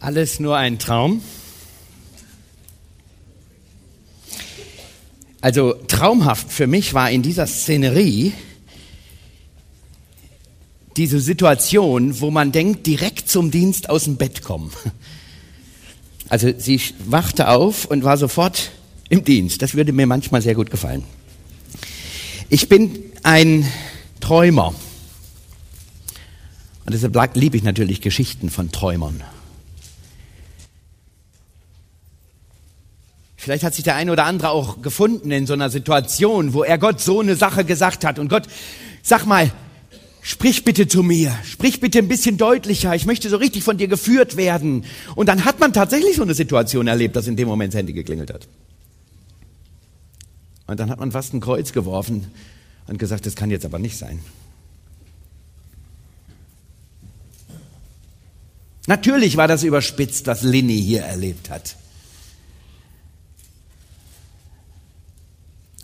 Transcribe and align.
Alles 0.00 0.38
nur 0.38 0.56
ein 0.56 0.78
Traum? 0.78 1.22
Also 5.40 5.74
traumhaft 5.88 6.50
für 6.52 6.66
mich 6.66 6.94
war 6.94 7.10
in 7.10 7.22
dieser 7.22 7.46
Szenerie 7.46 8.32
diese 10.96 11.20
Situation, 11.20 12.20
wo 12.20 12.30
man 12.30 12.50
denkt, 12.50 12.86
direkt 12.86 13.28
zum 13.28 13.52
Dienst 13.52 13.88
aus 13.88 14.04
dem 14.04 14.16
Bett 14.16 14.42
kommen. 14.42 14.72
Also 16.28 16.52
sie 16.58 16.78
wachte 17.06 17.48
auf 17.48 17.86
und 17.86 18.04
war 18.04 18.18
sofort 18.18 18.70
im 19.08 19.24
Dienst. 19.24 19.62
Das 19.62 19.74
würde 19.74 19.94
mir 19.94 20.06
manchmal 20.06 20.42
sehr 20.42 20.54
gut 20.54 20.70
gefallen. 20.70 21.04
Ich 22.50 22.68
bin 22.68 22.98
ein 23.22 23.66
Träumer. 24.20 24.74
Und 26.84 26.92
deshalb 26.92 27.34
liebe 27.34 27.56
ich 27.56 27.62
natürlich 27.62 28.02
Geschichten 28.02 28.50
von 28.50 28.70
Träumern. 28.70 29.22
Vielleicht 33.40 33.62
hat 33.62 33.72
sich 33.72 33.84
der 33.84 33.94
eine 33.94 34.10
oder 34.10 34.26
andere 34.26 34.50
auch 34.50 34.82
gefunden 34.82 35.30
in 35.30 35.46
so 35.46 35.52
einer 35.52 35.70
Situation, 35.70 36.54
wo 36.54 36.64
er 36.64 36.76
Gott 36.76 37.00
so 37.00 37.20
eine 37.20 37.36
Sache 37.36 37.64
gesagt 37.64 38.04
hat. 38.04 38.18
Und 38.18 38.28
Gott, 38.28 38.48
sag 39.00 39.26
mal, 39.26 39.52
sprich 40.22 40.64
bitte 40.64 40.88
zu 40.88 41.04
mir, 41.04 41.32
sprich 41.44 41.78
bitte 41.78 42.00
ein 42.00 42.08
bisschen 42.08 42.36
deutlicher, 42.36 42.96
ich 42.96 43.06
möchte 43.06 43.30
so 43.30 43.36
richtig 43.36 43.62
von 43.62 43.78
dir 43.78 43.86
geführt 43.86 44.36
werden. 44.36 44.84
Und 45.14 45.28
dann 45.28 45.44
hat 45.44 45.60
man 45.60 45.72
tatsächlich 45.72 46.16
so 46.16 46.22
eine 46.22 46.34
Situation 46.34 46.88
erlebt, 46.88 47.14
dass 47.14 47.28
in 47.28 47.36
dem 47.36 47.46
Moment 47.46 47.72
das 47.72 47.78
Handy 47.78 47.92
geklingelt 47.92 48.34
hat. 48.34 48.48
Und 50.66 50.80
dann 50.80 50.90
hat 50.90 50.98
man 50.98 51.12
fast 51.12 51.32
ein 51.32 51.40
Kreuz 51.40 51.72
geworfen 51.72 52.26
und 52.88 52.98
gesagt, 52.98 53.24
das 53.24 53.36
kann 53.36 53.50
jetzt 53.50 53.64
aber 53.64 53.78
nicht 53.78 53.96
sein. 53.96 54.18
Natürlich 58.88 59.36
war 59.36 59.46
das 59.46 59.62
überspitzt, 59.62 60.26
was 60.26 60.42
Linny 60.42 60.82
hier 60.82 61.02
erlebt 61.02 61.50
hat. 61.50 61.76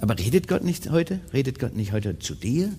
Aber 0.05 0.19
redet 0.19 0.49
Gott 0.49 0.63
nicht 0.63 0.91
heute? 0.91 1.19
Redet 1.33 1.59
Gott 1.59 1.75
nicht 1.75 1.93
heute 1.93 2.19
zu 2.19 2.35
dir? 2.35 2.71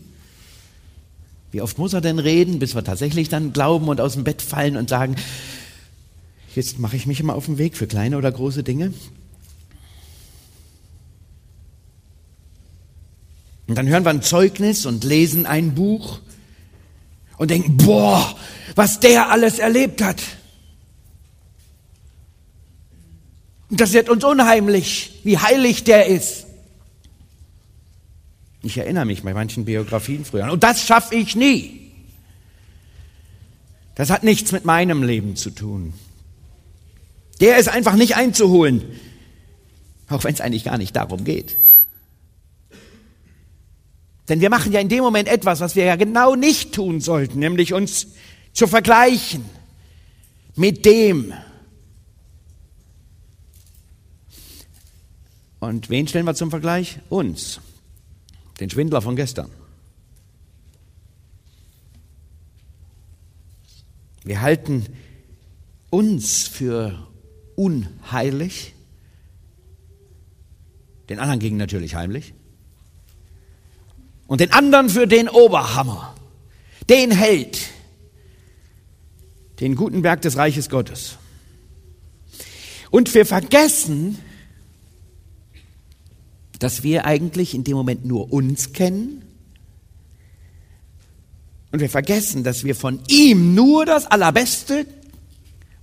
Wie 1.51 1.59
oft 1.59 1.79
muss 1.79 1.93
er 1.93 2.01
denn 2.01 2.19
reden, 2.19 2.59
bis 2.59 2.75
wir 2.75 2.83
tatsächlich 2.83 3.29
dann 3.29 3.51
glauben 3.51 3.87
und 3.87 3.99
aus 3.99 4.13
dem 4.13 4.23
Bett 4.23 4.43
fallen 4.43 4.77
und 4.77 4.91
sagen, 4.91 5.15
jetzt 6.53 6.77
mache 6.77 6.95
ich 6.95 7.07
mich 7.07 7.19
immer 7.19 7.33
auf 7.33 7.47
den 7.47 7.57
Weg 7.57 7.77
für 7.77 7.87
kleine 7.87 8.19
oder 8.19 8.31
große 8.31 8.61
Dinge? 8.61 8.93
Und 13.65 13.75
dann 13.75 13.87
hören 13.87 14.05
wir 14.05 14.11
ein 14.11 14.21
Zeugnis 14.21 14.85
und 14.85 15.03
lesen 15.03 15.47
ein 15.47 15.73
Buch 15.73 16.19
und 17.39 17.49
denken, 17.49 17.75
boah, 17.77 18.35
was 18.75 18.99
der 18.99 19.31
alles 19.31 19.57
erlebt 19.57 20.03
hat. 20.03 20.21
Und 23.71 23.81
das 23.81 23.93
wird 23.93 24.09
uns 24.09 24.23
unheimlich, 24.23 25.21
wie 25.23 25.39
heilig 25.39 25.83
der 25.85 26.05
ist. 26.05 26.44
Ich 28.65 28.79
erinnere 28.79 29.05
mich 29.05 29.21
bei 29.21 29.31
manchen 29.31 29.63
Biografien 29.63 30.25
früher. 30.25 30.51
Und 30.51 30.63
das 30.63 30.81
schaffe 30.81 31.13
ich 31.13 31.35
nie. 31.35 31.91
Das 33.93 34.09
hat 34.09 34.23
nichts 34.23 34.51
mit 34.51 34.65
meinem 34.65 35.03
Leben 35.03 35.35
zu 35.35 35.51
tun. 35.51 35.93
Der 37.39 37.59
ist 37.59 37.69
einfach 37.69 37.93
nicht 37.93 38.15
einzuholen. 38.15 38.81
Auch 40.09 40.23
wenn 40.23 40.33
es 40.33 40.41
eigentlich 40.41 40.63
gar 40.63 40.79
nicht 40.79 40.95
darum 40.95 41.23
geht. 41.23 41.57
Denn 44.29 44.41
wir 44.41 44.49
machen 44.49 44.71
ja 44.71 44.79
in 44.79 44.89
dem 44.89 45.03
Moment 45.03 45.29
etwas, 45.29 45.59
was 45.59 45.75
wir 45.75 45.85
ja 45.85 45.95
genau 45.95 46.33
nicht 46.33 46.73
tun 46.73 47.01
sollten, 47.01 47.37
nämlich 47.37 47.71
uns 47.71 48.07
zu 48.51 48.65
vergleichen 48.65 49.45
mit 50.55 50.85
dem. 50.85 51.33
Und 55.59 55.91
wen 55.91 56.07
stellen 56.07 56.25
wir 56.25 56.33
zum 56.33 56.49
Vergleich? 56.49 56.97
Uns 57.09 57.59
den 58.59 58.69
Schwindler 58.69 59.01
von 59.01 59.15
gestern. 59.15 59.49
Wir 64.23 64.41
halten 64.41 64.85
uns 65.89 66.47
für 66.47 67.07
unheilig, 67.55 68.73
den 71.09 71.19
anderen 71.19 71.39
gegen 71.39 71.57
natürlich 71.57 71.95
heimlich, 71.95 72.33
und 74.27 74.41
den 74.41 74.51
anderen 74.51 74.89
für 74.89 75.07
den 75.07 75.29
Oberhammer, 75.29 76.15
den 76.89 77.11
Held, 77.11 77.59
den 79.59 79.75
guten 79.75 80.01
Berg 80.01 80.21
des 80.21 80.37
Reiches 80.37 80.69
Gottes. 80.69 81.17
Und 82.89 83.13
wir 83.13 83.25
vergessen, 83.25 84.17
dass 86.59 86.83
wir 86.83 87.05
eigentlich 87.05 87.53
in 87.53 87.63
dem 87.63 87.75
Moment 87.75 88.05
nur 88.05 88.31
uns 88.31 88.73
kennen 88.73 89.21
und 91.71 91.79
wir 91.79 91.89
vergessen, 91.89 92.43
dass 92.43 92.63
wir 92.63 92.75
von 92.75 93.01
ihm 93.07 93.53
nur 93.53 93.85
das 93.85 94.05
Allerbeste, 94.05 94.85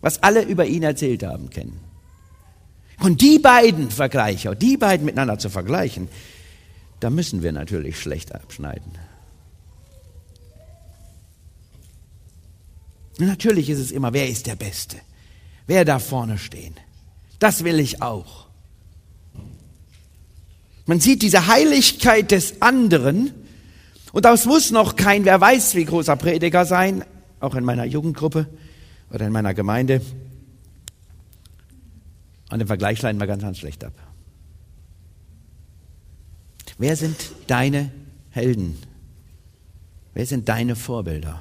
was 0.00 0.22
alle 0.22 0.42
über 0.42 0.64
ihn 0.64 0.82
erzählt 0.82 1.22
haben, 1.22 1.50
kennen. 1.50 1.78
Und 3.00 3.20
die 3.20 3.38
beiden 3.38 3.90
Vergleiche, 3.90 4.54
die 4.56 4.76
beiden 4.76 5.04
miteinander 5.04 5.38
zu 5.38 5.50
vergleichen, 5.50 6.08
da 7.00 7.10
müssen 7.10 7.42
wir 7.42 7.52
natürlich 7.52 7.98
schlecht 8.00 8.34
abschneiden. 8.34 8.92
Natürlich 13.18 13.68
ist 13.68 13.80
es 13.80 13.90
immer, 13.90 14.12
wer 14.12 14.28
ist 14.28 14.46
der 14.46 14.56
Beste? 14.56 14.96
Wer 15.66 15.84
darf 15.84 16.06
vorne 16.06 16.38
stehen? 16.38 16.74
Das 17.38 17.64
will 17.64 17.80
ich 17.80 18.00
auch. 18.00 18.41
Man 20.86 21.00
sieht 21.00 21.22
diese 21.22 21.46
Heiligkeit 21.46 22.30
des 22.30 22.60
anderen 22.60 23.32
und 24.12 24.24
das 24.24 24.46
muss 24.46 24.70
noch 24.70 24.96
kein, 24.96 25.24
wer 25.24 25.40
weiß, 25.40 25.74
wie 25.74 25.84
großer 25.84 26.16
Prediger 26.16 26.64
sein, 26.66 27.04
auch 27.40 27.54
in 27.54 27.64
meiner 27.64 27.84
Jugendgruppe 27.84 28.46
oder 29.10 29.26
in 29.26 29.32
meiner 29.32 29.54
Gemeinde. 29.54 30.02
Und 32.50 32.60
im 32.60 32.66
Vergleich 32.66 33.00
leiden 33.00 33.20
wir 33.20 33.26
ganz, 33.26 33.42
ganz 33.42 33.58
schlecht 33.58 33.84
ab. 33.84 33.94
Wer 36.78 36.96
sind 36.96 37.16
deine 37.46 37.90
Helden? 38.30 38.76
Wer 40.14 40.26
sind 40.26 40.48
deine 40.48 40.76
Vorbilder? 40.76 41.40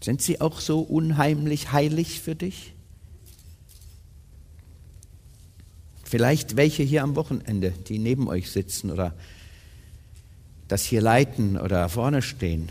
Sind 0.00 0.22
sie 0.22 0.40
auch 0.40 0.60
so 0.60 0.80
unheimlich 0.80 1.72
heilig 1.72 2.20
für 2.20 2.34
dich? 2.34 2.71
Vielleicht 6.12 6.56
welche 6.56 6.82
hier 6.82 7.04
am 7.04 7.16
Wochenende, 7.16 7.72
die 7.88 7.98
neben 7.98 8.28
euch 8.28 8.50
sitzen 8.50 8.90
oder 8.90 9.14
das 10.68 10.84
hier 10.84 11.00
leiten 11.00 11.56
oder 11.56 11.88
vorne 11.88 12.20
stehen. 12.20 12.70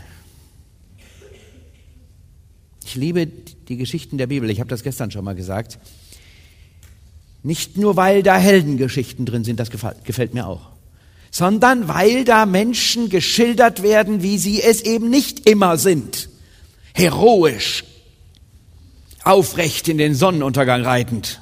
Ich 2.84 2.94
liebe 2.94 3.26
die 3.26 3.76
Geschichten 3.76 4.16
der 4.16 4.28
Bibel, 4.28 4.48
ich 4.48 4.60
habe 4.60 4.70
das 4.70 4.84
gestern 4.84 5.10
schon 5.10 5.24
mal 5.24 5.34
gesagt. 5.34 5.80
Nicht 7.42 7.76
nur, 7.76 7.96
weil 7.96 8.22
da 8.22 8.38
Heldengeschichten 8.38 9.26
drin 9.26 9.42
sind, 9.42 9.58
das 9.58 9.70
gefällt, 9.70 10.34
mir 10.34 10.46
auch, 10.46 10.68
sondern 11.32 11.88
weil 11.88 12.24
da 12.24 12.46
Menschen 12.46 13.08
geschildert 13.08 13.82
werden, 13.82 14.22
wie 14.22 14.38
sie 14.38 14.62
es 14.62 14.82
eben 14.82 15.10
nicht 15.10 15.50
immer 15.50 15.78
sind. 15.78 16.28
Heroisch, 16.94 17.82
aufrecht 19.24 19.88
in 19.88 19.98
den 19.98 20.14
Sonnenuntergang 20.14 20.84
reitend. 20.84 21.41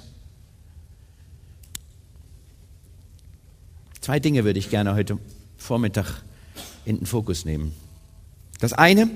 Zwei 4.00 4.18
Dinge 4.18 4.44
würde 4.44 4.58
ich 4.58 4.70
gerne 4.70 4.94
heute 4.94 5.18
Vormittag 5.56 6.22
in 6.84 6.98
den 6.98 7.06
Fokus 7.06 7.44
nehmen. 7.44 7.74
Das 8.60 8.72
eine, 8.72 9.10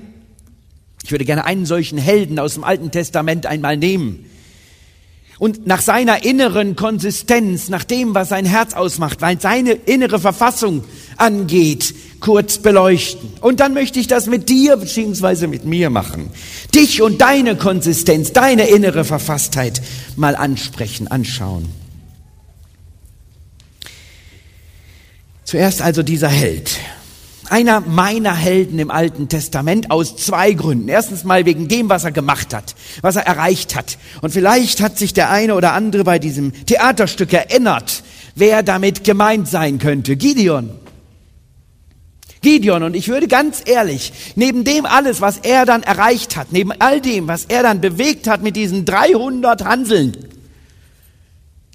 ich 1.03 1.11
würde 1.11 1.25
gerne 1.25 1.45
einen 1.45 1.65
solchen 1.65 1.97
Helden 1.97 2.39
aus 2.39 2.53
dem 2.53 2.63
Alten 2.63 2.91
Testament 2.91 3.45
einmal 3.45 3.77
nehmen 3.77 4.25
und 5.37 5.67
nach 5.67 5.81
seiner 5.81 6.23
inneren 6.23 6.75
Konsistenz, 6.75 7.67
nach 7.69 7.83
dem, 7.83 8.15
was 8.15 8.29
sein 8.29 8.45
Herz 8.45 8.73
ausmacht, 8.73 9.21
weil 9.21 9.39
seine 9.39 9.71
innere 9.71 10.19
Verfassung 10.19 10.83
angeht, 11.17 11.93
kurz 12.21 12.59
beleuchten. 12.59 13.29
Und 13.41 13.59
dann 13.59 13.73
möchte 13.73 13.99
ich 13.99 14.07
das 14.07 14.27
mit 14.27 14.49
dir 14.49 14.77
beziehungsweise 14.77 15.47
mit 15.47 15.65
mir 15.65 15.89
machen. 15.89 16.29
Dich 16.73 17.01
und 17.01 17.21
deine 17.21 17.55
Konsistenz, 17.57 18.31
deine 18.31 18.67
innere 18.67 19.03
Verfasstheit 19.03 19.81
mal 20.15 20.35
ansprechen, 20.35 21.07
anschauen. 21.07 21.84
Zuerst 25.45 25.81
also 25.83 26.01
dieser 26.01 26.27
Held. 26.27 26.71
Einer 27.47 27.79
meiner 27.79 28.35
Helden 28.35 28.79
im 28.79 28.89
Alten 28.89 29.29
Testament 29.29 29.91
aus 29.91 30.17
zwei 30.17 30.53
Gründen. 30.53 30.89
Erstens 30.89 31.23
mal 31.23 31.45
wegen 31.45 31.67
dem, 31.67 31.87
was 31.87 32.03
er 32.03 32.11
gemacht 32.11 32.55
hat, 32.55 32.73
was 33.01 33.15
er 33.15 33.27
erreicht 33.27 33.75
hat. 33.75 33.99
Und 34.23 34.31
vielleicht 34.31 34.81
hat 34.81 34.97
sich 34.97 35.13
der 35.13 35.29
eine 35.29 35.53
oder 35.53 35.73
andere 35.73 36.03
bei 36.03 36.17
diesem 36.17 36.51
Theaterstück 36.65 37.31
erinnert, 37.31 38.01
wer 38.33 38.63
damit 38.63 39.03
gemeint 39.03 39.47
sein 39.47 39.77
könnte. 39.77 40.15
Gideon. 40.15 40.71
Gideon. 42.41 42.81
Und 42.81 42.95
ich 42.95 43.07
würde 43.07 43.27
ganz 43.27 43.61
ehrlich, 43.63 44.13
neben 44.35 44.63
dem 44.63 44.87
alles, 44.87 45.21
was 45.21 45.37
er 45.37 45.67
dann 45.67 45.83
erreicht 45.83 46.35
hat, 46.35 46.51
neben 46.51 46.71
all 46.71 46.99
dem, 47.01 47.27
was 47.27 47.45
er 47.45 47.61
dann 47.61 47.81
bewegt 47.81 48.27
hat 48.27 48.41
mit 48.41 48.55
diesen 48.55 48.85
300 48.85 49.63
Hanseln, 49.63 50.17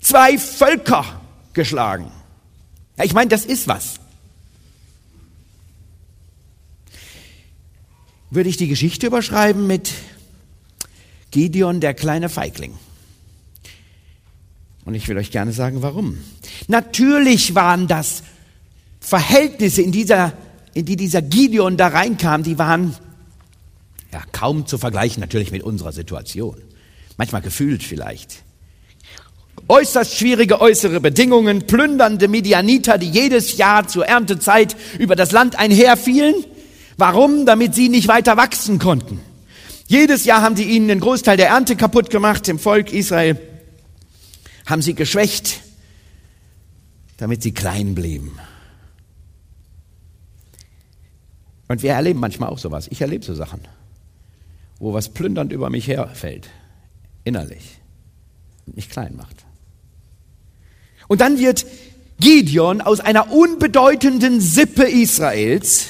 zwei 0.00 0.36
Völker 0.38 1.04
geschlagen. 1.52 2.10
Ja, 3.00 3.06
ich 3.06 3.14
meine, 3.14 3.30
das 3.30 3.46
ist 3.46 3.66
was. 3.66 3.98
Würde 8.28 8.50
ich 8.50 8.58
die 8.58 8.68
Geschichte 8.68 9.06
überschreiben 9.06 9.66
mit 9.66 9.90
Gideon, 11.30 11.80
der 11.80 11.94
kleine 11.94 12.28
Feigling. 12.28 12.74
Und 14.84 14.92
ich 14.92 15.08
will 15.08 15.16
euch 15.16 15.30
gerne 15.30 15.54
sagen, 15.54 15.80
warum. 15.80 16.18
Natürlich 16.68 17.54
waren 17.54 17.88
das 17.88 18.22
Verhältnisse, 19.00 19.80
in, 19.80 19.92
dieser, 19.92 20.34
in 20.74 20.84
die 20.84 20.96
dieser 20.96 21.22
Gideon 21.22 21.78
da 21.78 21.86
reinkam, 21.86 22.42
die 22.42 22.58
waren 22.58 22.94
ja, 24.12 24.22
kaum 24.30 24.66
zu 24.66 24.76
vergleichen 24.76 25.22
natürlich 25.22 25.52
mit 25.52 25.62
unserer 25.62 25.92
Situation. 25.92 26.60
Manchmal 27.16 27.40
gefühlt 27.40 27.82
vielleicht. 27.82 28.42
Äußerst 29.70 30.18
schwierige 30.18 30.60
äußere 30.60 31.00
Bedingungen, 31.00 31.68
plündernde 31.68 32.26
Midianiter, 32.26 32.98
die 32.98 33.08
jedes 33.08 33.56
Jahr 33.56 33.86
zur 33.86 34.04
Erntezeit 34.04 34.74
über 34.98 35.14
das 35.14 35.30
Land 35.30 35.56
einherfielen. 35.56 36.34
Warum? 36.96 37.46
Damit 37.46 37.76
sie 37.76 37.88
nicht 37.88 38.08
weiter 38.08 38.36
wachsen 38.36 38.80
konnten. 38.80 39.20
Jedes 39.86 40.24
Jahr 40.24 40.42
haben 40.42 40.56
sie 40.56 40.64
ihnen 40.64 40.88
den 40.88 40.98
Großteil 40.98 41.36
der 41.36 41.50
Ernte 41.50 41.76
kaputt 41.76 42.10
gemacht, 42.10 42.48
im 42.48 42.58
Volk 42.58 42.92
Israel 42.92 43.38
haben 44.66 44.82
sie 44.82 44.94
geschwächt, 44.94 45.60
damit 47.18 47.40
sie 47.44 47.52
klein 47.52 47.94
blieben. 47.94 48.40
Und 51.68 51.84
wir 51.84 51.92
erleben 51.92 52.18
manchmal 52.18 52.48
auch 52.48 52.58
sowas. 52.58 52.88
Ich 52.90 53.02
erlebe 53.02 53.24
so 53.24 53.36
Sachen, 53.36 53.60
wo 54.80 54.92
was 54.92 55.10
plündernd 55.10 55.52
über 55.52 55.70
mich 55.70 55.86
herfällt, 55.86 56.48
innerlich, 57.22 57.78
und 58.66 58.74
mich 58.74 58.90
klein 58.90 59.14
macht. 59.14 59.46
Und 61.10 61.20
dann 61.22 61.40
wird 61.40 61.66
Gideon 62.20 62.80
aus 62.80 63.00
einer 63.00 63.32
unbedeutenden 63.32 64.40
Sippe 64.40 64.84
Israels 64.84 65.88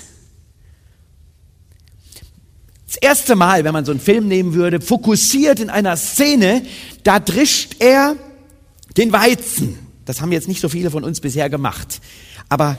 das 2.87 2.97
erste 2.97 3.37
Mal, 3.37 3.63
wenn 3.65 3.75
man 3.75 3.85
so 3.85 3.93
einen 3.93 4.01
Film 4.01 4.29
nehmen 4.29 4.55
würde, 4.55 4.81
fokussiert 4.81 5.61
in 5.61 5.69
einer 5.69 5.99
Szene, 5.99 6.63
da 7.03 7.21
drischt 7.21 7.77
er 7.81 8.17
den 8.97 9.13
Weizen. 9.13 9.79
Das 10.07 10.23
haben 10.23 10.33
jetzt 10.33 10.49
nicht 10.49 10.63
so 10.63 10.71
viele 10.71 10.91
von 10.91 11.05
uns 11.05 11.21
bisher 11.21 11.51
gemacht. 11.51 12.01
Aber 12.49 12.79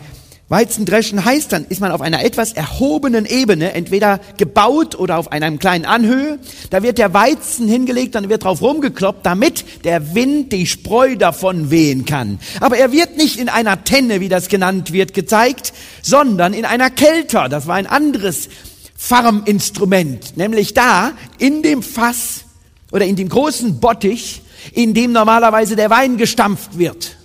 Weizendreschen 0.52 1.24
heißt, 1.24 1.54
dann 1.54 1.66
ist 1.70 1.80
man 1.80 1.94
auf 1.94 2.02
einer 2.02 2.26
etwas 2.26 2.52
erhobenen 2.52 3.26
Ebene, 3.26 3.74
entweder 3.74 4.20
gebaut 4.38 4.96
oder 5.00 5.18
auf 5.18 5.32
einem 5.32 5.60
kleinen 5.60 5.86
Anhöhe. 5.86 6.40
Da 6.70 6.84
wird 6.84 6.98
der 6.98 7.14
Weizen 7.14 7.70
hingelegt, 7.70 8.16
dann 8.16 8.28
wird 8.28 8.44
drauf 8.44 8.62
rumgekloppt, 8.62 9.26
damit 9.26 9.86
der 9.86 10.14
Wind 10.14 10.52
die 10.52 10.68
Spreu 10.68 11.16
davon 11.16 11.72
wehen 11.72 12.04
kann. 12.04 12.38
Aber 12.60 12.78
er 12.78 12.92
wird 12.92 13.16
nicht 13.16 13.40
in 13.40 13.48
einer 13.48 13.86
Tenne, 13.86 14.20
wie 14.20 14.28
das 14.28 14.50
genannt 14.50 14.92
wird, 14.92 15.14
gezeigt, 15.14 15.72
sondern 16.02 16.54
in 16.54 16.66
einer 16.66 16.90
Kelter. 16.90 17.48
Das 17.48 17.66
war 17.66 17.76
ein 17.76 17.88
anderes 17.88 18.50
Farminstrument, 18.98 20.36
nämlich 20.36 20.74
da 20.74 21.14
in 21.40 21.64
dem 21.64 21.82
Fass 21.82 22.44
oder 22.92 23.06
in 23.06 23.16
dem 23.16 23.30
großen 23.30 23.80
Bottich, 23.80 24.42
in 24.74 24.94
dem 24.94 25.14
normalerweise 25.14 25.78
der 25.78 25.90
Wein 25.90 26.18
gestampft 26.18 26.78
wird. 26.78 27.16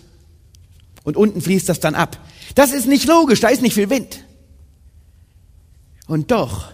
Und 1.03 1.17
unten 1.17 1.41
fließt 1.41 1.69
das 1.69 1.81
dann 1.81 1.97
ab. 1.97 2.19
Das 2.57 2.73
ist 2.73 2.89
nicht 2.89 3.05
logisch, 3.05 3.39
da 3.39 3.49
ist 3.49 3.63
nicht 3.63 3.75
viel 3.75 3.91
Wind. 3.91 4.25
Und 6.09 6.33
doch 6.33 6.73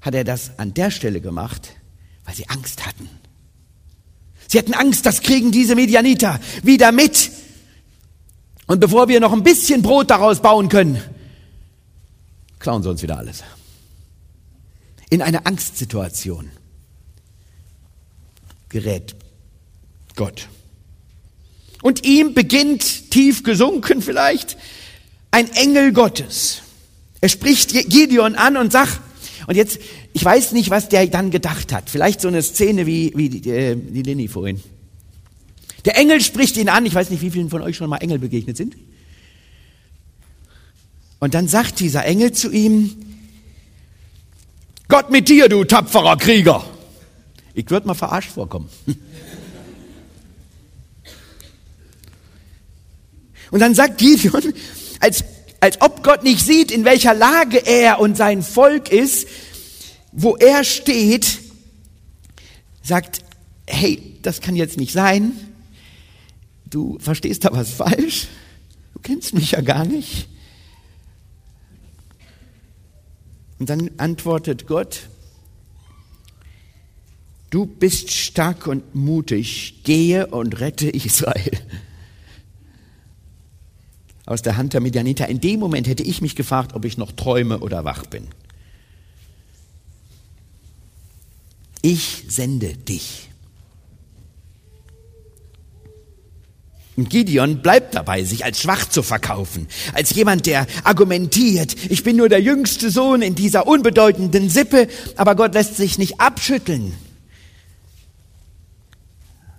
hat 0.00 0.14
er 0.14 0.24
das 0.24 0.58
an 0.58 0.74
der 0.74 0.90
Stelle 0.90 1.20
gemacht, 1.20 1.76
weil 2.24 2.34
sie 2.34 2.48
Angst 2.48 2.84
hatten. 2.84 3.08
Sie 4.48 4.58
hatten 4.58 4.74
Angst, 4.74 5.06
das 5.06 5.20
kriegen 5.20 5.52
diese 5.52 5.76
Medianiter 5.76 6.40
wieder 6.64 6.90
mit. 6.90 7.30
Und 8.66 8.80
bevor 8.80 9.06
wir 9.06 9.20
noch 9.20 9.32
ein 9.32 9.44
bisschen 9.44 9.82
Brot 9.82 10.10
daraus 10.10 10.40
bauen 10.40 10.68
können, 10.68 11.00
klauen 12.58 12.82
sie 12.82 12.90
uns 12.90 13.02
wieder 13.02 13.18
alles 13.18 13.44
in 15.10 15.22
eine 15.22 15.46
Angstsituation 15.46 16.50
gerät 18.68 19.14
Gott. 20.14 20.48
Und 21.82 22.04
ihm 22.04 22.34
beginnt 22.34 23.10
tief 23.10 23.42
gesunken 23.42 24.02
vielleicht 24.02 24.56
ein 25.30 25.50
Engel 25.52 25.92
Gottes. 25.92 26.62
Er 27.20 27.28
spricht 27.28 27.72
Gideon 27.90 28.34
an 28.34 28.56
und 28.56 28.72
sagt, 28.72 29.00
und 29.46 29.54
jetzt, 29.54 29.78
ich 30.12 30.24
weiß 30.24 30.52
nicht, 30.52 30.70
was 30.70 30.88
der 30.88 31.06
dann 31.06 31.30
gedacht 31.30 31.72
hat. 31.72 31.88
Vielleicht 31.88 32.20
so 32.20 32.28
eine 32.28 32.42
Szene 32.42 32.86
wie, 32.86 33.12
wie 33.14 33.28
die, 33.28 33.50
äh, 33.50 33.76
die 33.76 34.02
Lini 34.02 34.28
vorhin. 34.28 34.60
Der 35.84 35.96
Engel 35.96 36.20
spricht 36.20 36.56
ihn 36.56 36.68
an. 36.68 36.84
Ich 36.84 36.94
weiß 36.94 37.10
nicht, 37.10 37.22
wie 37.22 37.30
vielen 37.30 37.48
von 37.48 37.62
euch 37.62 37.76
schon 37.76 37.88
mal 37.88 37.98
Engel 37.98 38.18
begegnet 38.18 38.56
sind. 38.56 38.76
Und 41.18 41.34
dann 41.34 41.48
sagt 41.48 41.80
dieser 41.80 42.04
Engel 42.04 42.32
zu 42.32 42.50
ihm, 42.50 42.96
Gott 44.88 45.10
mit 45.10 45.28
dir, 45.28 45.48
du 45.48 45.64
tapferer 45.64 46.16
Krieger. 46.16 46.64
Ich 47.54 47.70
würde 47.70 47.86
mal 47.86 47.94
verarscht 47.94 48.30
vorkommen. 48.30 48.68
Und 53.56 53.60
dann 53.60 53.74
sagt 53.74 53.96
Gideon, 53.96 54.52
als, 55.00 55.24
als 55.60 55.80
ob 55.80 56.02
Gott 56.02 56.22
nicht 56.22 56.44
sieht, 56.44 56.70
in 56.70 56.84
welcher 56.84 57.14
Lage 57.14 57.56
er 57.56 58.00
und 58.00 58.14
sein 58.14 58.42
Volk 58.42 58.92
ist, 58.92 59.26
wo 60.12 60.36
er 60.36 60.62
steht, 60.62 61.38
sagt, 62.82 63.24
hey, 63.66 64.18
das 64.20 64.42
kann 64.42 64.56
jetzt 64.56 64.76
nicht 64.76 64.92
sein. 64.92 65.32
Du 66.68 66.98
verstehst 66.98 67.46
da 67.46 67.48
was 67.54 67.70
falsch. 67.70 68.26
Du 68.92 69.00
kennst 69.00 69.32
mich 69.32 69.52
ja 69.52 69.62
gar 69.62 69.86
nicht. 69.86 70.28
Und 73.58 73.70
dann 73.70 73.90
antwortet 73.96 74.66
Gott, 74.66 75.08
du 77.48 77.64
bist 77.64 78.12
stark 78.12 78.66
und 78.66 78.94
mutig, 78.94 79.80
gehe 79.82 80.26
und 80.26 80.60
rette 80.60 80.90
Israel 80.90 81.58
aus 84.26 84.42
der 84.42 84.56
Hand 84.56 84.74
der 84.74 84.80
Midianiter. 84.80 85.28
In 85.28 85.40
dem 85.40 85.60
Moment 85.60 85.86
hätte 85.86 86.02
ich 86.02 86.20
mich 86.20 86.34
gefragt, 86.36 86.74
ob 86.74 86.84
ich 86.84 86.98
noch 86.98 87.12
träume 87.12 87.60
oder 87.60 87.84
wach 87.84 88.06
bin. 88.06 88.26
Ich 91.80 92.24
sende 92.28 92.76
dich. 92.76 93.30
Und 96.96 97.10
Gideon 97.10 97.60
bleibt 97.60 97.94
dabei, 97.94 98.24
sich 98.24 98.44
als 98.44 98.62
schwach 98.62 98.88
zu 98.88 99.02
verkaufen, 99.02 99.68
als 99.92 100.14
jemand, 100.14 100.46
der 100.46 100.66
argumentiert, 100.82 101.76
ich 101.90 102.02
bin 102.02 102.16
nur 102.16 102.30
der 102.30 102.40
jüngste 102.40 102.90
Sohn 102.90 103.20
in 103.20 103.34
dieser 103.34 103.66
unbedeutenden 103.66 104.48
Sippe, 104.48 104.88
aber 105.16 105.36
Gott 105.36 105.52
lässt 105.52 105.76
sich 105.76 105.98
nicht 105.98 106.20
abschütteln 106.20 106.94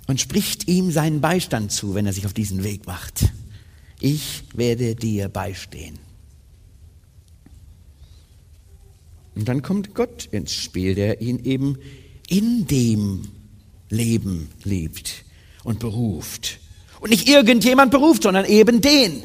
und 0.08 0.20
spricht 0.20 0.68
ihm 0.68 0.92
seinen 0.92 1.22
Beistand 1.22 1.72
zu, 1.72 1.94
wenn 1.94 2.08
er 2.08 2.13
sich 2.13 2.25
auf 2.25 2.34
diesen 2.34 2.63
Weg 2.63 2.88
macht. 2.88 3.25
Ich 4.00 4.44
werde 4.54 4.96
dir 4.96 5.30
beistehen. 5.30 6.00
Und 9.36 9.48
dann 9.48 9.62
kommt 9.62 9.94
Gott 9.94 10.27
ins 10.32 10.54
Spiel, 10.54 10.96
der 10.96 11.22
ihn 11.22 11.44
eben 11.46 11.77
in 12.27 12.68
dem 12.68 13.27
Leben 13.89 14.50
liebt 14.63 15.24
und 15.63 15.80
beruft 15.80 16.60
und 17.00 17.12
nicht 17.12 17.30
irgendjemand 17.30 17.92
beruft, 17.92 18.24
sondern 18.24 18.46
eben 18.46 18.82
den. 18.82 19.24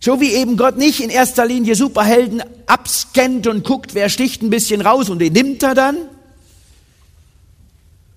So 0.00 0.20
wie 0.20 0.32
eben 0.32 0.56
Gott 0.56 0.76
nicht 0.76 1.00
in 1.00 1.10
erster 1.10 1.46
Linie 1.46 1.74
Superhelden 1.74 2.42
abscannt 2.66 3.46
und 3.46 3.64
guckt, 3.64 3.94
wer 3.94 4.08
sticht 4.08 4.42
ein 4.42 4.50
bisschen 4.50 4.80
raus 4.80 5.08
und 5.10 5.18
den 5.18 5.32
nimmt 5.32 5.62
er 5.62 5.74
dann. 5.74 5.96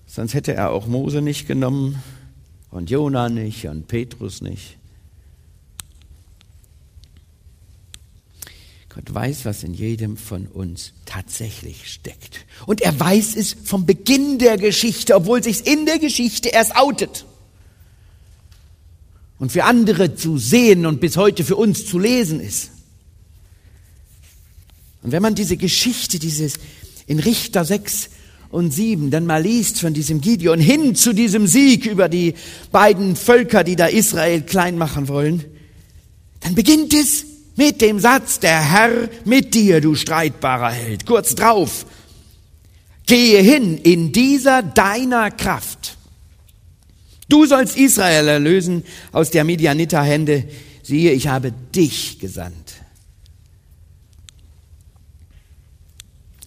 Sonst 0.06 0.34
hätte 0.34 0.54
er 0.54 0.70
auch 0.70 0.86
Mose 0.86 1.22
nicht 1.22 1.48
genommen 1.48 2.02
und 2.72 2.90
Jona 2.90 3.28
nicht 3.28 3.66
und 3.66 3.86
Petrus 3.86 4.40
nicht. 4.40 4.78
Gott 8.88 9.14
weiß, 9.14 9.44
was 9.44 9.62
in 9.62 9.72
jedem 9.72 10.16
von 10.16 10.46
uns 10.46 10.92
tatsächlich 11.06 11.90
steckt. 11.90 12.44
Und 12.66 12.80
er 12.82 12.98
weiß 12.98 13.36
es 13.36 13.56
vom 13.64 13.86
Beginn 13.86 14.38
der 14.38 14.58
Geschichte, 14.58 15.14
obwohl 15.14 15.42
sich 15.42 15.66
in 15.66 15.86
der 15.86 15.98
Geschichte 15.98 16.48
erst 16.50 16.76
outet. 16.76 17.24
Und 19.38 19.52
für 19.52 19.64
andere 19.64 20.14
zu 20.14 20.36
sehen 20.36 20.84
und 20.84 21.00
bis 21.00 21.16
heute 21.16 21.44
für 21.44 21.56
uns 21.56 21.86
zu 21.86 21.98
lesen 21.98 22.40
ist. 22.40 22.70
Und 25.02 25.12
wenn 25.12 25.22
man 25.22 25.34
diese 25.34 25.56
Geschichte, 25.56 26.18
dieses 26.18 26.54
in 27.06 27.18
Richter 27.18 27.64
6 27.64 28.10
und 28.52 28.72
7 28.72 29.10
dann 29.10 29.26
mal 29.26 29.42
liest 29.42 29.80
von 29.80 29.94
diesem 29.94 30.20
Gideon 30.20 30.60
hin 30.60 30.94
zu 30.94 31.12
diesem 31.12 31.48
Sieg 31.48 31.86
über 31.86 32.08
die 32.08 32.34
beiden 32.70 33.16
Völker, 33.16 33.64
die 33.64 33.74
da 33.74 33.86
Israel 33.86 34.42
klein 34.42 34.78
machen 34.78 35.08
wollen, 35.08 35.44
dann 36.40 36.54
beginnt 36.54 36.94
es 36.94 37.24
mit 37.56 37.80
dem 37.80 37.98
Satz, 37.98 38.38
der 38.40 38.60
Herr 38.60 39.08
mit 39.24 39.54
dir, 39.54 39.80
du 39.80 39.94
streitbarer 39.94 40.70
Held. 40.70 41.06
Kurz 41.06 41.34
drauf, 41.34 41.86
gehe 43.06 43.40
hin 43.40 43.78
in 43.78 44.12
dieser 44.12 44.62
deiner 44.62 45.30
Kraft. 45.30 45.96
Du 47.28 47.46
sollst 47.46 47.76
Israel 47.78 48.28
erlösen 48.28 48.84
aus 49.12 49.30
der 49.30 49.44
Midianiter 49.44 50.02
Hände. 50.02 50.44
Siehe, 50.82 51.12
ich 51.12 51.28
habe 51.28 51.52
dich 51.74 52.18
gesandt. 52.18 52.61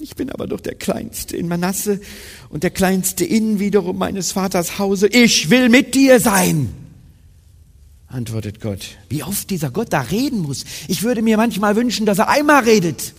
Ich 0.06 0.16
bin 0.16 0.30
aber 0.30 0.46
doch 0.46 0.62
der 0.62 0.76
Kleinste 0.76 1.36
in 1.36 1.48
Manasse 1.48 2.00
und 2.50 2.62
der 2.62 2.70
Kleinste 2.70 3.26
in 3.26 3.58
wiederum 3.60 3.98
meines 3.98 4.34
Vaters 4.34 4.78
Hause. 4.78 5.08
Ich 5.08 5.50
will 5.50 5.68
mit 5.68 5.96
dir 5.96 6.20
sein 6.20 6.72
antwortet 8.08 8.62
Gott. 8.62 8.98
Wie 9.10 9.24
oft 9.24 9.50
dieser 9.50 9.72
Gott 9.72 9.92
da 9.92 10.02
reden 10.02 10.44
muss. 10.44 10.64
Ich 10.88 11.02
würde 11.02 11.24
mir 11.24 11.38
manchmal 11.38 11.76
wünschen, 11.76 12.06
dass 12.06 12.20
er 12.20 12.30
einmal 12.30 12.64
redet. 12.64 13.16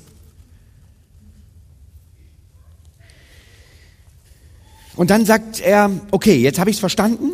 Und 4.94 5.10
dann 5.10 5.26
sagt 5.26 5.60
er, 5.60 5.90
okay, 6.12 6.36
jetzt 6.36 6.60
habe 6.60 6.70
ich 6.70 6.76
es 6.76 6.80
verstanden. 6.80 7.32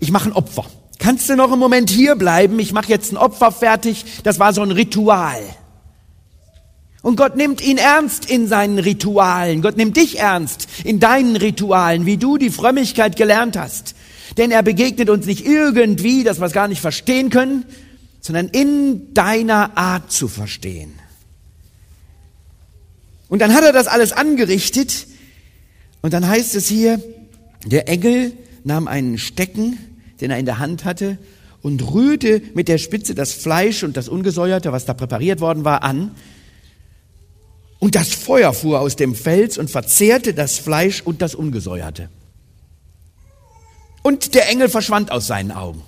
Ich 0.00 0.10
mache 0.10 0.30
ein 0.30 0.32
Opfer. 0.32 0.64
Kannst 0.98 1.28
du 1.28 1.36
noch 1.36 1.52
einen 1.52 1.60
Moment 1.60 1.90
hier 1.90 2.16
bleiben? 2.16 2.58
Ich 2.58 2.72
mache 2.72 2.88
jetzt 2.88 3.12
ein 3.12 3.18
Opfer 3.18 3.52
fertig. 3.52 4.22
Das 4.24 4.40
war 4.40 4.54
so 4.54 4.62
ein 4.62 4.72
Ritual. 4.72 5.38
Und 7.02 7.16
Gott 7.16 7.36
nimmt 7.36 7.60
ihn 7.60 7.78
ernst 7.78 8.28
in 8.28 8.48
seinen 8.48 8.78
Ritualen. 8.78 9.62
Gott 9.62 9.76
nimmt 9.76 9.96
dich 9.96 10.18
ernst 10.18 10.68
in 10.84 10.98
deinen 10.98 11.36
Ritualen, 11.36 12.06
wie 12.06 12.16
du 12.16 12.38
die 12.38 12.50
Frömmigkeit 12.50 13.16
gelernt 13.16 13.56
hast. 13.56 13.94
Denn 14.36 14.50
er 14.50 14.62
begegnet 14.62 15.08
uns 15.08 15.26
nicht 15.26 15.46
irgendwie, 15.46 16.24
dass 16.24 16.40
wir 16.40 16.46
es 16.46 16.52
gar 16.52 16.68
nicht 16.68 16.80
verstehen 16.80 17.30
können, 17.30 17.64
sondern 18.20 18.48
in 18.48 19.14
deiner 19.14 19.76
Art 19.76 20.10
zu 20.12 20.28
verstehen. 20.28 20.92
Und 23.28 23.40
dann 23.40 23.54
hat 23.54 23.62
er 23.62 23.72
das 23.72 23.86
alles 23.86 24.12
angerichtet 24.12 25.06
und 26.00 26.12
dann 26.12 26.26
heißt 26.26 26.54
es 26.54 26.68
hier, 26.68 27.00
der 27.66 27.88
Engel 27.88 28.32
nahm 28.64 28.88
einen 28.88 29.18
Stecken, 29.18 29.78
den 30.20 30.30
er 30.30 30.38
in 30.38 30.46
der 30.46 30.58
Hand 30.58 30.84
hatte, 30.84 31.18
und 31.60 31.92
rührte 31.92 32.40
mit 32.54 32.68
der 32.68 32.78
Spitze 32.78 33.14
das 33.14 33.32
Fleisch 33.32 33.82
und 33.82 33.96
das 33.96 34.08
Ungesäuerte, 34.08 34.72
was 34.72 34.84
da 34.84 34.94
präpariert 34.94 35.40
worden 35.40 35.64
war, 35.64 35.82
an. 35.82 36.12
Und 37.78 37.94
das 37.94 38.12
Feuer 38.12 38.52
fuhr 38.52 38.80
aus 38.80 38.96
dem 38.96 39.14
Fels 39.14 39.56
und 39.58 39.70
verzehrte 39.70 40.34
das 40.34 40.58
Fleisch 40.58 41.00
und 41.00 41.22
das 41.22 41.34
Ungesäuerte. 41.34 42.08
Und 44.02 44.34
der 44.34 44.48
Engel 44.48 44.68
verschwand 44.68 45.12
aus 45.12 45.26
seinen 45.26 45.52
Augen. 45.52 45.82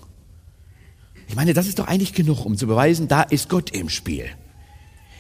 Ich 1.29 1.37
meine, 1.37 1.55
das 1.55 1.67
ist 1.67 1.79
doch 1.79 1.87
eigentlich 1.87 2.13
genug, 2.13 2.45
um 2.45 2.57
zu 2.57 2.67
beweisen, 2.67 3.09
da 3.09 3.23
ist 3.23 3.49
Gott 3.49 3.71
im 3.71 3.89
Spiel. 3.89 4.27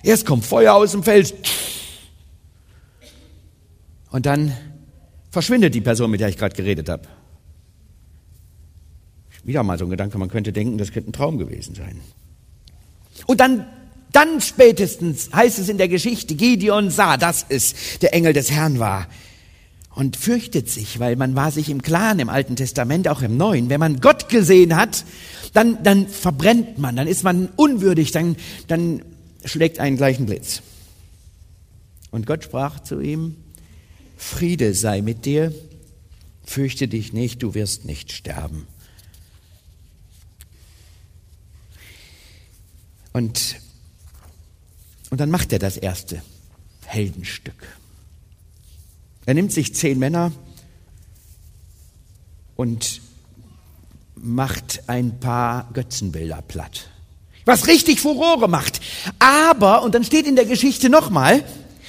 Erst 0.02 0.26
kommt 0.26 0.44
Feuer 0.44 0.74
aus 0.74 0.92
dem 0.92 1.02
Fels 1.02 1.34
und 4.10 4.26
dann 4.26 4.56
verschwindet 5.30 5.74
die 5.74 5.80
Person, 5.80 6.10
mit 6.10 6.20
der 6.20 6.28
ich 6.28 6.36
gerade 6.36 6.54
geredet 6.54 6.88
habe. 6.88 7.02
Wieder 9.44 9.62
mal 9.62 9.78
so 9.78 9.84
ein 9.84 9.90
Gedanke, 9.90 10.18
man 10.18 10.28
könnte 10.28 10.52
denken, 10.52 10.78
das 10.78 10.92
könnte 10.92 11.10
ein 11.10 11.12
Traum 11.12 11.38
gewesen 11.38 11.74
sein. 11.74 12.00
Und 13.26 13.40
dann, 13.40 13.66
dann 14.12 14.40
spätestens 14.40 15.30
heißt 15.32 15.58
es 15.58 15.68
in 15.68 15.78
der 15.78 15.88
Geschichte, 15.88 16.34
Gideon 16.34 16.90
sah, 16.90 17.16
dass 17.16 17.46
es 17.48 17.74
der 18.00 18.14
Engel 18.14 18.32
des 18.32 18.50
Herrn 18.50 18.78
war 18.78 19.06
und 19.94 20.16
fürchtet 20.16 20.68
sich, 20.70 20.98
weil 21.00 21.16
man 21.16 21.34
war 21.34 21.50
sich 21.50 21.68
im 21.68 21.82
Klaren 21.82 22.18
im 22.20 22.28
Alten 22.28 22.56
Testament, 22.56 23.08
auch 23.08 23.22
im 23.22 23.36
Neuen. 23.36 23.68
Wenn 23.68 23.80
man 23.80 24.00
Gott 24.00 24.28
gesehen 24.28 24.76
hat, 24.76 25.04
dann, 25.52 25.82
dann 25.82 26.08
verbrennt 26.08 26.78
man, 26.78 26.96
dann 26.96 27.06
ist 27.06 27.24
man 27.24 27.48
unwürdig, 27.56 28.12
dann, 28.12 28.36
dann 28.68 29.02
schlägt 29.44 29.78
einen 29.80 29.96
gleichen 29.96 30.26
Blitz. 30.26 30.62
Und 32.10 32.26
Gott 32.26 32.44
sprach 32.44 32.80
zu 32.80 33.00
ihm, 33.00 33.36
Friede 34.16 34.74
sei 34.74 35.02
mit 35.02 35.24
dir, 35.24 35.52
fürchte 36.44 36.88
dich 36.88 37.12
nicht, 37.12 37.42
du 37.42 37.54
wirst 37.54 37.84
nicht 37.84 38.12
sterben. 38.12 38.66
Und, 43.12 43.56
und 45.10 45.20
dann 45.20 45.30
macht 45.30 45.52
er 45.52 45.58
das 45.58 45.76
erste 45.76 46.22
Heldenstück. 46.86 47.76
Er 49.26 49.34
nimmt 49.34 49.52
sich 49.52 49.74
zehn 49.74 49.98
Männer 49.98 50.32
und 52.56 53.00
macht 54.16 54.82
ein 54.86 55.20
paar 55.20 55.68
Götzenbilder 55.72 56.42
platt. 56.42 56.88
Was 57.44 57.66
richtig 57.66 58.00
Furore 58.00 58.48
macht. 58.48 58.80
Aber, 59.18 59.82
und 59.82 59.94
dann 59.94 60.04
steht 60.04 60.26
in 60.26 60.36
der 60.36 60.44
Geschichte 60.44 60.88
nochmal, 60.88 61.44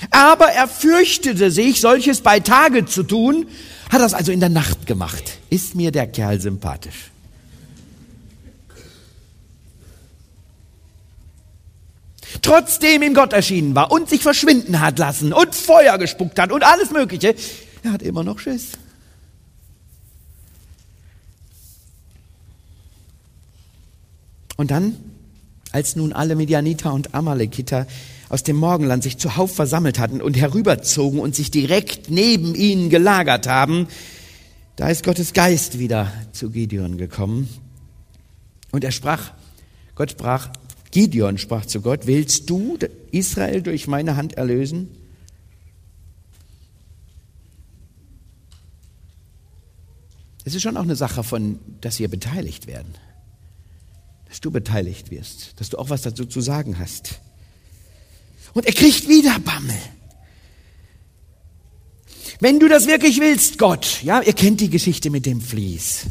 aber 0.09 0.47
er 0.47 0.67
fürchtete 0.67 1.51
sich, 1.51 1.81
solches 1.81 2.21
bei 2.21 2.39
Tage 2.39 2.85
zu 2.85 3.03
tun, 3.03 3.47
hat 3.89 4.01
das 4.01 4.13
also 4.13 4.31
in 4.31 4.39
der 4.39 4.49
Nacht 4.49 4.85
gemacht. 4.87 5.39
Ist 5.49 5.75
mir 5.75 5.91
der 5.91 6.07
Kerl 6.07 6.39
sympathisch. 6.39 7.11
Trotzdem 12.41 13.01
ihm 13.01 13.13
Gott 13.13 13.33
erschienen 13.33 13.75
war 13.75 13.91
und 13.91 14.09
sich 14.09 14.21
verschwinden 14.21 14.79
hat 14.79 14.99
lassen 14.99 15.33
und 15.33 15.55
Feuer 15.55 15.97
gespuckt 15.97 16.39
hat 16.39 16.51
und 16.51 16.63
alles 16.63 16.91
Mögliche, 16.91 17.35
er 17.83 17.93
hat 17.93 18.01
immer 18.01 18.23
noch 18.23 18.39
Schiss. 18.39 18.71
Und 24.57 24.69
dann, 24.69 24.95
als 25.71 25.95
nun 25.95 26.13
alle 26.13 26.35
Medianiter 26.35 26.93
und 26.93 27.15
Amalekiter 27.15 27.87
aus 28.29 28.43
dem 28.43 28.57
Morgenland 28.57 29.01
sich 29.03 29.17
zuhauf 29.17 29.55
versammelt 29.55 29.97
hatten 29.97 30.21
und 30.21 30.37
herüberzogen 30.37 31.19
und 31.19 31.35
sich 31.35 31.49
direkt 31.49 32.11
neben 32.11 32.53
ihnen 32.53 32.89
gelagert 32.89 33.47
haben, 33.47 33.87
da 34.75 34.87
ist 34.89 35.03
Gottes 35.03 35.33
Geist 35.33 35.79
wieder 35.79 36.13
zu 36.31 36.49
Gideon 36.49 36.97
gekommen. 36.97 37.49
Und 38.71 38.83
er 38.83 38.91
sprach, 38.91 39.31
Gott 39.95 40.11
sprach, 40.11 40.49
Gideon 40.91 41.37
sprach 41.37 41.65
zu 41.65 41.81
Gott, 41.81 42.05
willst 42.05 42.49
du 42.49 42.77
Israel 43.11 43.61
durch 43.61 43.87
meine 43.87 44.17
Hand 44.17 44.33
erlösen? 44.33 44.89
Es 50.43 50.55
ist 50.55 50.63
schon 50.63 50.75
auch 50.77 50.83
eine 50.83 50.95
Sache 50.95 51.23
von, 51.23 51.59
dass 51.81 51.99
wir 51.99 52.09
beteiligt 52.09 52.67
werden. 52.67 52.93
Dass 54.27 54.41
du 54.41 54.51
beteiligt 54.51 55.11
wirst, 55.11 55.59
dass 55.59 55.69
du 55.69 55.77
auch 55.77 55.89
was 55.89 56.01
dazu 56.01 56.25
zu 56.25 56.41
sagen 56.41 56.79
hast. 56.79 57.21
Und 58.53 58.65
er 58.65 58.73
kriegt 58.73 59.07
wieder 59.07 59.39
Bammel. 59.39 59.77
Wenn 62.39 62.59
du 62.59 62.67
das 62.67 62.87
wirklich 62.87 63.19
willst, 63.19 63.59
Gott, 63.59 64.01
ja, 64.03 64.21
ihr 64.21 64.33
kennt 64.33 64.61
die 64.61 64.69
Geschichte 64.69 65.09
mit 65.09 65.25
dem 65.25 65.41
Vlies. 65.41 66.07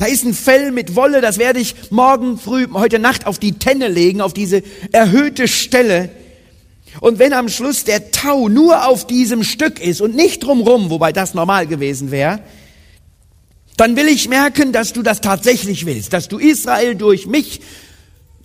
Da 0.00 0.06
ist 0.06 0.24
ein 0.24 0.32
Fell 0.32 0.72
mit 0.72 0.96
Wolle, 0.96 1.20
das 1.20 1.36
werde 1.36 1.60
ich 1.60 1.74
morgen 1.90 2.38
früh, 2.38 2.66
heute 2.72 2.98
Nacht 2.98 3.26
auf 3.26 3.38
die 3.38 3.58
Tenne 3.58 3.86
legen, 3.86 4.22
auf 4.22 4.32
diese 4.32 4.62
erhöhte 4.92 5.46
Stelle. 5.46 6.08
Und 7.00 7.18
wenn 7.18 7.34
am 7.34 7.50
Schluss 7.50 7.84
der 7.84 8.10
Tau 8.10 8.48
nur 8.48 8.88
auf 8.88 9.06
diesem 9.06 9.44
Stück 9.44 9.78
ist 9.78 10.00
und 10.00 10.16
nicht 10.16 10.42
drumrum, 10.42 10.88
wobei 10.88 11.12
das 11.12 11.34
normal 11.34 11.66
gewesen 11.66 12.10
wäre, 12.10 12.40
dann 13.76 13.94
will 13.94 14.08
ich 14.08 14.26
merken, 14.26 14.72
dass 14.72 14.94
du 14.94 15.02
das 15.02 15.20
tatsächlich 15.20 15.84
willst, 15.84 16.14
dass 16.14 16.28
du 16.28 16.38
Israel 16.38 16.94
durch 16.94 17.26
mich 17.26 17.60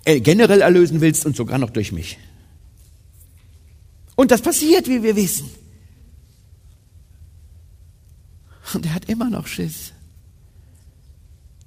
äh, 0.03 0.19
generell 0.19 0.59
erlösen 0.59 0.99
willst 0.99 1.25
und 1.25 1.37
sogar 1.37 1.57
noch 1.57 1.69
durch 1.69 1.93
mich. 1.93 2.17
Und 4.17 4.31
das 4.31 4.41
passiert, 4.41 4.89
wie 4.89 5.03
wir 5.03 5.15
wissen. 5.15 5.49
Und 8.73 8.85
er 8.85 8.93
hat 8.93 9.07
immer 9.07 9.29
noch 9.29 9.47
Schiss 9.47 9.94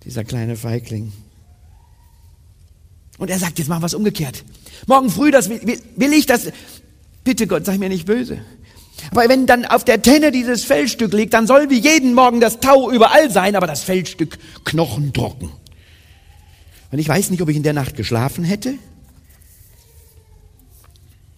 dieser 0.04 0.24
kleine 0.24 0.56
Feigling. 0.56 1.12
Und 3.18 3.30
er 3.30 3.38
sagt, 3.38 3.58
jetzt 3.58 3.68
machen 3.68 3.82
wir 3.82 3.86
es 3.86 3.94
umgekehrt. 3.94 4.44
Morgen 4.86 5.10
früh, 5.10 5.30
das 5.30 5.48
will, 5.48 5.80
will 5.96 6.12
ich 6.12 6.26
das. 6.26 6.52
Bitte 7.24 7.46
Gott, 7.46 7.66
sei 7.66 7.78
mir 7.78 7.88
nicht 7.88 8.06
böse. 8.06 8.40
Aber 9.10 9.28
wenn 9.28 9.46
dann 9.46 9.64
auf 9.64 9.84
der 9.84 10.02
Tenne 10.02 10.32
dieses 10.32 10.64
Fellstück 10.64 11.12
liegt, 11.12 11.34
dann 11.34 11.46
soll 11.46 11.70
wie 11.70 11.78
jeden 11.78 12.14
Morgen 12.14 12.40
das 12.40 12.60
Tau 12.60 12.90
überall 12.90 13.30
sein, 13.30 13.56
aber 13.56 13.66
das 13.66 13.82
Fellstück 13.82 14.38
knochentrocken. 14.64 15.50
Und 16.90 16.98
ich 16.98 17.08
weiß 17.08 17.30
nicht, 17.30 17.42
ob 17.42 17.48
ich 17.48 17.56
in 17.56 17.62
der 17.62 17.72
Nacht 17.72 17.96
geschlafen 17.96 18.44
hätte. 18.44 18.74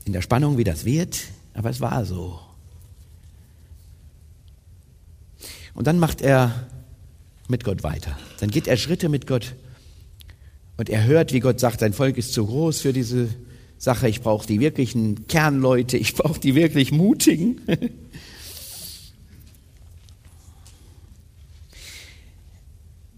In 0.04 0.12
der 0.12 0.22
Spannung, 0.22 0.58
wie 0.58 0.64
das 0.64 0.84
wird, 0.84 1.18
aber 1.54 1.70
es 1.70 1.80
war 1.80 2.04
so. 2.04 2.40
Und 5.74 5.86
dann 5.86 5.98
macht 5.98 6.20
er 6.20 6.66
mit 7.50 7.64
Gott 7.64 7.82
weiter. 7.82 8.18
Dann 8.38 8.50
geht 8.50 8.66
er 8.66 8.76
Schritte 8.76 9.08
mit 9.08 9.26
Gott 9.26 9.54
und 10.76 10.88
er 10.88 11.04
hört, 11.04 11.34
wie 11.34 11.40
Gott 11.40 11.60
sagt, 11.60 11.80
sein 11.80 11.92
Volk 11.92 12.16
ist 12.16 12.32
zu 12.32 12.46
groß 12.46 12.80
für 12.80 12.94
diese 12.94 13.28
Sache, 13.76 14.08
ich 14.08 14.22
brauche 14.22 14.46
die 14.46 14.60
wirklichen 14.60 15.26
Kernleute, 15.26 15.96
ich 15.96 16.14
brauche 16.14 16.40
die 16.40 16.54
wirklich 16.54 16.92
mutigen. 16.92 17.60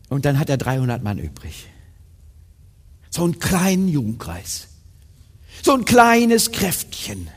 Und 0.08 0.24
dann 0.26 0.38
hat 0.38 0.50
er 0.50 0.58
300 0.58 1.02
Mann 1.02 1.18
übrig. 1.18 1.68
So 3.08 3.24
einen 3.24 3.38
kleinen 3.38 3.88
Jugendkreis. 3.88 4.68
So 5.62 5.72
ein 5.72 5.86
kleines 5.86 6.52
Kräftchen. 6.52 7.28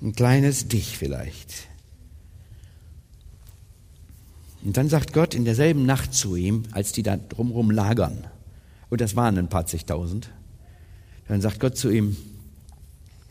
Ein 0.00 0.14
kleines 0.14 0.66
Dich 0.68 0.96
vielleicht. 0.96 1.67
Und 4.64 4.76
dann 4.76 4.88
sagt 4.88 5.12
Gott 5.12 5.34
in 5.34 5.44
derselben 5.44 5.86
Nacht 5.86 6.14
zu 6.14 6.36
ihm, 6.36 6.64
als 6.72 6.92
die 6.92 7.02
da 7.02 7.16
drumherum 7.16 7.70
lagern, 7.70 8.26
und 8.90 9.00
das 9.00 9.16
waren 9.16 9.38
ein 9.38 9.48
paar 9.48 9.66
zigtausend, 9.66 10.30
dann 11.28 11.40
sagt 11.40 11.60
Gott 11.60 11.76
zu 11.76 11.90
ihm, 11.90 12.16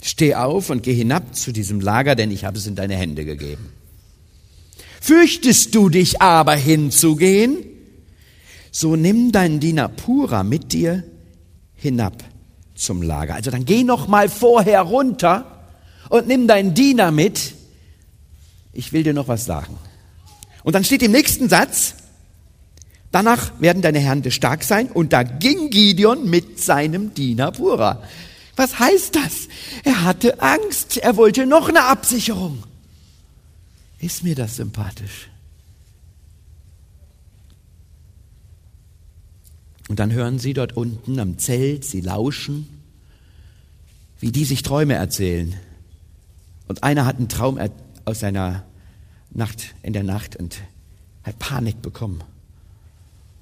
steh 0.04 0.36
auf 0.36 0.70
und 0.70 0.84
geh 0.84 0.94
hinab 0.94 1.36
zu 1.36 1.52
diesem 1.52 1.82
Lager, 1.82 2.16
denn 2.16 2.32
ich 2.32 2.46
habe 2.46 2.58
es 2.58 2.68
in 2.68 2.76
deine 2.76 2.96
Hände 2.96 3.26
gegeben. 3.26 3.72
Fürchtest 5.02 5.74
du 5.74 5.90
dich 5.90 6.22
aber 6.22 6.56
hinzugehen? 6.56 7.58
So 8.72 8.96
nimm 8.96 9.32
deinen 9.32 9.60
Diener 9.60 9.88
Pura 9.90 10.44
mit 10.44 10.74
dir 10.74 11.04
hinab 11.76 12.24
zum 12.76 13.02
Lager. 13.02 13.36
Also 13.36 13.50
dann 13.50 13.66
geh 13.66 13.84
noch 13.84 14.08
mal 14.08 14.30
vorher 14.30 14.82
runter 14.82 15.68
und 16.10 16.28
nimm 16.28 16.48
deinen 16.48 16.74
Diener 16.74 17.12
mit. 17.12 17.54
Ich 18.74 18.94
will 18.94 19.04
dir 19.04 19.14
noch 19.14 19.28
was 19.28 19.46
sagen. 19.46 19.78
Und 20.64 20.74
dann 20.74 20.84
steht 20.84 21.04
im 21.04 21.12
nächsten 21.12 21.50
Satz, 21.50 21.96
danach 23.12 23.52
werden 23.60 23.82
deine 23.82 24.00
Hände 24.00 24.32
stark 24.32 24.64
sein. 24.64 24.90
Und 24.90 25.14
da 25.14 25.24
ging 25.24 25.70
Gideon 25.70 26.30
mit 26.30 26.60
seinem 26.60 27.14
Diener 27.14 27.52
Pura. 27.52 28.04
Was 28.56 28.80
heißt 28.80 29.16
das? 29.16 29.48
Er 29.84 30.04
hatte 30.04 30.42
Angst. 30.42 30.98
Er 30.98 31.16
wollte 31.16 31.46
noch 31.46 31.70
eine 31.70 31.86
Absicherung. 31.86 32.64
Ist 34.00 34.24
mir 34.24 34.36
das 34.36 34.58
sympathisch? 34.58 35.30
Und 39.88 40.00
dann 40.00 40.12
hören 40.12 40.38
sie 40.38 40.54
dort 40.54 40.76
unten 40.76 41.20
am 41.20 41.38
Zelt, 41.38 41.86
sie 41.86 42.02
lauschen, 42.02 42.68
wie 44.20 44.32
die 44.32 44.44
sich 44.44 44.64
Träume 44.64 44.96
erzählen. 44.96 45.56
Und 46.68 46.84
einer 46.84 47.06
hat 47.06 47.18
einen 47.18 47.30
Traum 47.30 47.58
aus 48.04 48.20
seiner 48.20 48.64
Nacht, 49.32 49.76
in 49.84 49.94
der 49.94 50.04
Nacht 50.04 50.36
und 50.36 50.62
hat 51.24 51.40
Panik 51.40 51.82
bekommen 51.82 52.24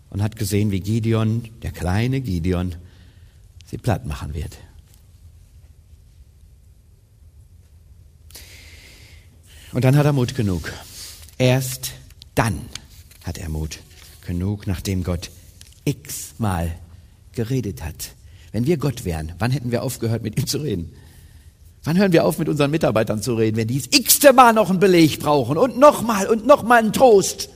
und 0.10 0.24
hat 0.24 0.36
gesehen, 0.36 0.72
wie 0.72 0.80
Gideon, 0.80 1.50
der 1.62 1.72
kleine 1.72 2.22
Gideon, 2.22 2.76
sie 3.66 3.78
platt 3.78 4.06
machen 4.06 4.34
wird. 4.34 4.58
Und 9.72 9.84
dann 9.84 9.98
hat 9.98 10.06
er 10.06 10.14
Mut 10.14 10.36
genug. 10.36 10.72
Erst 11.38 11.92
dann 12.34 12.62
hat 13.24 13.38
er 13.38 13.50
Mut 13.50 13.80
genug, 14.26 14.68
nachdem 14.68 15.04
Gott 15.04 15.32
x-mal 15.84 16.74
geredet 17.34 17.84
hat. 17.84 18.14
Wenn 18.54 18.66
wir 18.66 18.78
Gott 18.78 19.04
wären, 19.04 19.34
wann 19.38 19.52
hätten 19.52 19.72
wir 19.72 19.84
aufgehört, 19.84 20.24
mit 20.24 20.40
ihm 20.40 20.48
zu 20.48 20.60
reden? 20.60 20.94
Wann 21.86 21.98
hören 21.98 22.12
wir 22.12 22.26
auf, 22.26 22.40
mit 22.40 22.50
unseren 22.50 22.72
Mitarbeitern 22.72 23.22
zu 23.22 23.36
reden, 23.36 23.58
wenn 23.58 23.68
die 23.68 23.80
das 23.80 23.98
x-te 23.98 24.34
Mal 24.34 24.54
noch 24.54 24.72
einen 24.72 24.80
Beleg 24.80 25.20
brauchen 25.20 25.56
und 25.56 25.78
nochmal 25.78 26.28
und 26.28 26.48
nochmal 26.48 26.80
einen 26.80 26.94
Trost? 26.94 27.50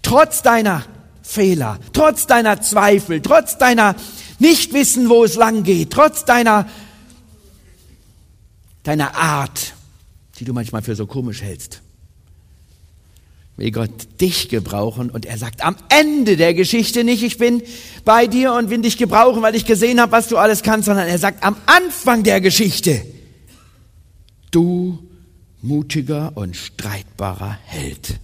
Trotz 0.00 0.40
deiner 0.42 0.82
Fehler, 1.22 1.78
trotz 1.92 2.26
deiner 2.26 2.62
Zweifel, 2.62 3.20
trotz 3.20 3.58
deiner 3.58 3.94
Nichtwissen, 4.38 5.10
wo 5.10 5.24
es 5.24 5.36
lang 5.36 5.62
geht, 5.62 5.90
trotz 5.90 6.24
deiner 6.24 6.66
deiner 8.82 9.14
Art, 9.14 9.74
die 10.38 10.46
du 10.46 10.54
manchmal 10.54 10.80
für 10.80 10.96
so 10.96 11.06
komisch 11.06 11.42
hältst. 11.42 11.81
Will 13.62 13.70
Gott 13.70 14.20
dich 14.20 14.48
gebrauchen 14.48 15.08
und 15.08 15.24
er 15.24 15.38
sagt 15.38 15.64
am 15.64 15.76
Ende 15.88 16.36
der 16.36 16.52
Geschichte 16.52 17.04
nicht, 17.04 17.22
ich 17.22 17.38
bin 17.38 17.62
bei 18.04 18.26
dir 18.26 18.54
und 18.54 18.70
will 18.70 18.82
dich 18.82 18.98
gebrauchen, 18.98 19.40
weil 19.40 19.54
ich 19.54 19.64
gesehen 19.64 20.00
habe, 20.00 20.10
was 20.10 20.26
du 20.26 20.36
alles 20.36 20.64
kannst, 20.64 20.86
sondern 20.86 21.06
er 21.06 21.16
sagt 21.16 21.44
am 21.44 21.56
Anfang 21.66 22.24
der 22.24 22.40
Geschichte, 22.40 23.06
du 24.50 24.98
mutiger 25.60 26.32
und 26.34 26.56
streitbarer 26.56 27.56
Held. 27.64 28.18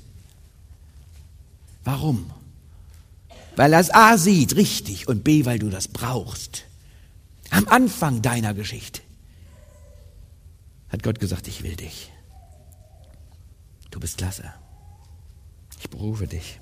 Warum? 1.85 2.29
Weil 3.55 3.75
er 3.75 3.79
es 3.79 3.95
A 3.95 4.19
sieht, 4.19 4.57
richtig, 4.57 5.07
und 5.07 5.23
B, 5.23 5.45
weil 5.45 5.61
du 5.61 5.69
das 5.69 5.87
brauchst. 5.87 6.65
Am 7.51 7.69
Anfang 7.69 8.23
deiner 8.23 8.55
Geschichte 8.55 9.03
hat 10.89 11.05
Gott 11.05 11.21
gesagt, 11.21 11.47
ich 11.47 11.63
will 11.63 11.77
dich. 11.77 12.11
Du 13.93 14.01
bist 14.01 14.19
klasse. 14.19 14.53
Ich 15.81 15.91
berufe 15.91 16.27
dich. 16.27 16.61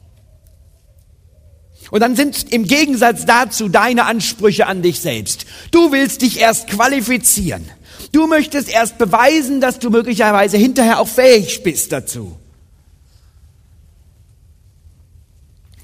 Und 1.90 2.00
dann 2.00 2.16
sind 2.16 2.52
im 2.52 2.64
Gegensatz 2.64 3.26
dazu 3.26 3.68
deine 3.68 4.06
Ansprüche 4.06 4.66
an 4.66 4.82
dich 4.82 5.00
selbst. 5.00 5.46
Du 5.70 5.92
willst 5.92 6.22
dich 6.22 6.40
erst 6.40 6.68
qualifizieren. 6.68 7.64
Du 8.12 8.26
möchtest 8.26 8.68
erst 8.68 8.98
beweisen, 8.98 9.60
dass 9.60 9.78
du 9.78 9.90
möglicherweise 9.90 10.56
hinterher 10.56 11.00
auch 11.00 11.08
fähig 11.08 11.62
bist 11.62 11.92
dazu. 11.92 12.36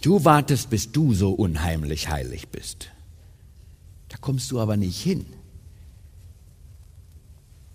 Du 0.00 0.24
wartest, 0.24 0.68
bis 0.70 0.90
du 0.90 1.14
so 1.14 1.30
unheimlich 1.30 2.08
heilig 2.08 2.48
bist. 2.48 2.88
Da 4.08 4.16
kommst 4.20 4.50
du 4.50 4.60
aber 4.60 4.76
nicht 4.76 5.00
hin. 5.00 5.26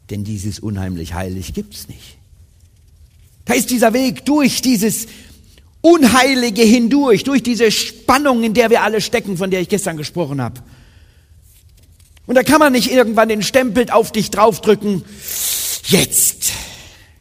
Denn 0.10 0.24
dieses 0.24 0.60
unheimlich 0.60 1.14
heilig 1.14 1.54
gibt's 1.54 1.88
nicht. 1.88 2.18
Da 3.46 3.54
ist 3.54 3.70
dieser 3.70 3.94
Weg 3.94 4.26
durch 4.26 4.62
dieses 4.62 5.08
Unheilige 5.90 6.64
hindurch, 6.64 7.24
durch 7.24 7.44
diese 7.44 7.72
Spannung, 7.72 8.44
in 8.44 8.54
der 8.54 8.70
wir 8.70 8.82
alle 8.82 9.00
stecken, 9.00 9.38
von 9.38 9.52
der 9.52 9.62
ich 9.62 9.70
gestern 9.70 9.96
gesprochen 9.96 10.42
habe. 10.42 10.62
Und 12.26 12.36
da 12.36 12.44
kann 12.44 12.60
man 12.60 12.74
nicht 12.74 12.92
irgendwann 12.92 13.30
den 13.30 13.42
Stempel 13.42 13.90
auf 13.90 14.12
dich 14.12 14.30
draufdrücken. 14.30 15.06
Jetzt 15.86 16.52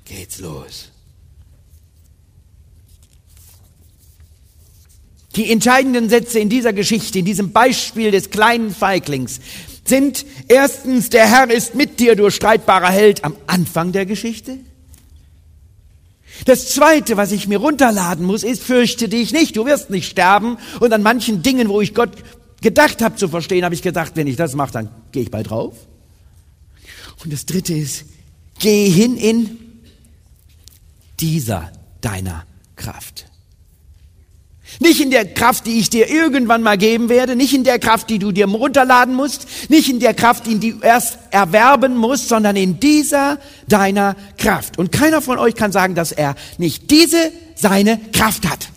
geht's 0.05 0.39
los. 0.39 0.91
Die 5.37 5.53
entscheidenden 5.53 6.09
Sätze 6.09 6.41
in 6.41 6.49
dieser 6.49 6.73
Geschichte, 6.73 7.21
in 7.21 7.25
diesem 7.25 7.53
Beispiel 7.53 8.11
des 8.11 8.31
kleinen 8.31 8.75
Feiglings, 8.75 9.41
sind 9.85 10.27
erstens, 10.49 11.11
der 11.11 11.31
Herr 11.31 11.51
ist 11.51 11.77
mit 11.77 12.01
dir, 12.01 12.17
du 12.17 12.31
streitbarer 12.31 12.91
Held, 12.91 13.23
am 13.23 13.37
Anfang 13.47 13.93
der 13.93 14.07
Geschichte. 14.07 14.59
Das 16.45 16.69
zweite, 16.69 17.17
was 17.17 17.33
ich 17.33 17.49
mir 17.49 17.59
runterladen 17.59 18.27
muss, 18.27 18.45
ist, 18.45 18.63
fürchte 18.63 19.09
dich 19.09 19.33
nicht, 19.33 19.57
du 19.57 19.65
wirst 19.65 19.91
nicht 19.91 20.09
sterben. 20.09 20.59
Und 20.81 20.93
an 20.93 21.03
manchen 21.03 21.43
Dingen, 21.43 21.69
wo 21.69 21.81
ich 21.81 21.95
Gott 21.95 22.11
gedacht 22.61 23.03
habe 23.03 23.17
zu 23.17 23.29
verstehen, 23.29 23.65
habe 23.65 23.75
ich 23.75 23.83
gedacht, 23.83 24.13
wenn 24.15 24.27
ich 24.27 24.37
das 24.37 24.55
mache, 24.55 24.73
dann 24.73 24.89
gehe 25.13 25.23
ich 25.23 25.31
bald 25.31 25.51
drauf. 25.51 25.75
Und 27.25 27.33
das 27.33 27.47
dritte 27.47 27.75
ist, 27.75 28.05
geh 28.59 28.89
hin 28.89 29.17
in 29.17 29.59
dieser 31.21 31.73
deiner 32.01 32.45
Kraft. 32.77 33.27
Nicht 34.79 35.01
in 35.01 35.11
der 35.11 35.25
Kraft, 35.25 35.67
die 35.67 35.79
ich 35.79 35.91
dir 35.91 36.09
irgendwann 36.09 36.63
mal 36.63 36.77
geben 36.77 37.09
werde, 37.09 37.35
nicht 37.35 37.55
in 37.55 37.65
der 37.65 37.79
Kraft, 37.79 38.11
die 38.11 38.19
du 38.19 38.33
dir 38.33 38.47
runterladen 38.47 39.15
musst, 39.15 39.71
nicht 39.71 39.89
in 39.89 40.01
der 40.01 40.15
Kraft, 40.15 40.47
die 40.47 40.59
du 40.59 40.81
erst 40.81 41.19
erwerben 41.31 41.97
musst, 41.97 42.29
sondern 42.29 42.57
in 42.57 42.79
dieser 42.79 43.39
deiner 43.69 44.17
Kraft. 44.37 44.79
Und 44.79 44.93
keiner 44.93 45.23
von 45.23 45.39
euch 45.39 45.55
kann 45.55 45.73
sagen, 45.73 45.95
dass 45.95 46.13
er 46.13 46.35
nicht 46.59 46.91
diese 46.91 47.33
seine 47.55 47.99
Kraft 48.13 48.49
hat. 48.49 48.69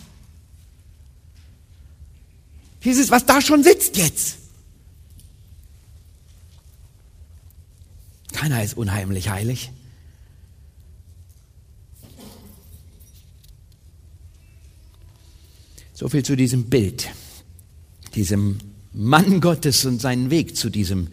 Dieses, 2.84 3.12
was 3.12 3.26
da 3.26 3.42
schon 3.42 3.64
sitzt 3.64 3.98
jetzt. 3.98 4.38
Keiner 8.32 8.64
ist 8.64 8.78
unheimlich 8.78 9.30
heilig. 9.30 9.72
So 16.00 16.08
viel 16.08 16.24
zu 16.24 16.38
diesem 16.38 16.70
Bild, 16.70 17.10
diesem 18.16 18.58
Mann 18.94 19.42
Gottes 19.42 19.84
und 19.84 20.00
seinen 20.00 20.30
Weg 20.30 20.56
zu 20.56 20.70
diesem 20.70 21.10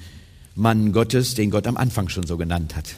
Mann 0.55 0.92
Gottes, 0.92 1.35
den 1.35 1.51
Gott 1.51 1.66
am 1.66 1.77
Anfang 1.77 2.09
schon 2.09 2.25
so 2.25 2.37
genannt 2.37 2.77
hat. 2.77 2.94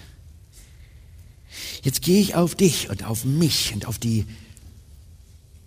Jetzt 1.83 2.03
gehe 2.03 2.21
ich 2.21 2.35
auf 2.35 2.55
dich 2.55 2.91
und 2.91 3.07
auf 3.07 3.25
mich 3.25 3.73
und 3.73 3.89
auf 3.89 3.99
die 3.99 4.27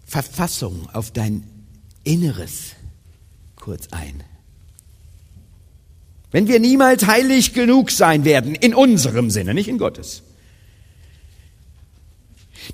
Verfassung, 0.05 0.87
auf 0.93 1.09
dein 1.09 1.43
Inneres 2.03 2.73
kurz 3.55 3.87
ein. 3.89 4.23
Wenn 6.29 6.47
wir 6.47 6.59
niemals 6.59 7.07
heilig 7.07 7.53
genug 7.53 7.89
sein 7.89 8.25
werden, 8.25 8.53
in 8.53 8.75
unserem 8.75 9.31
Sinne, 9.31 9.55
nicht 9.55 9.67
in 9.67 9.79
Gottes, 9.79 10.21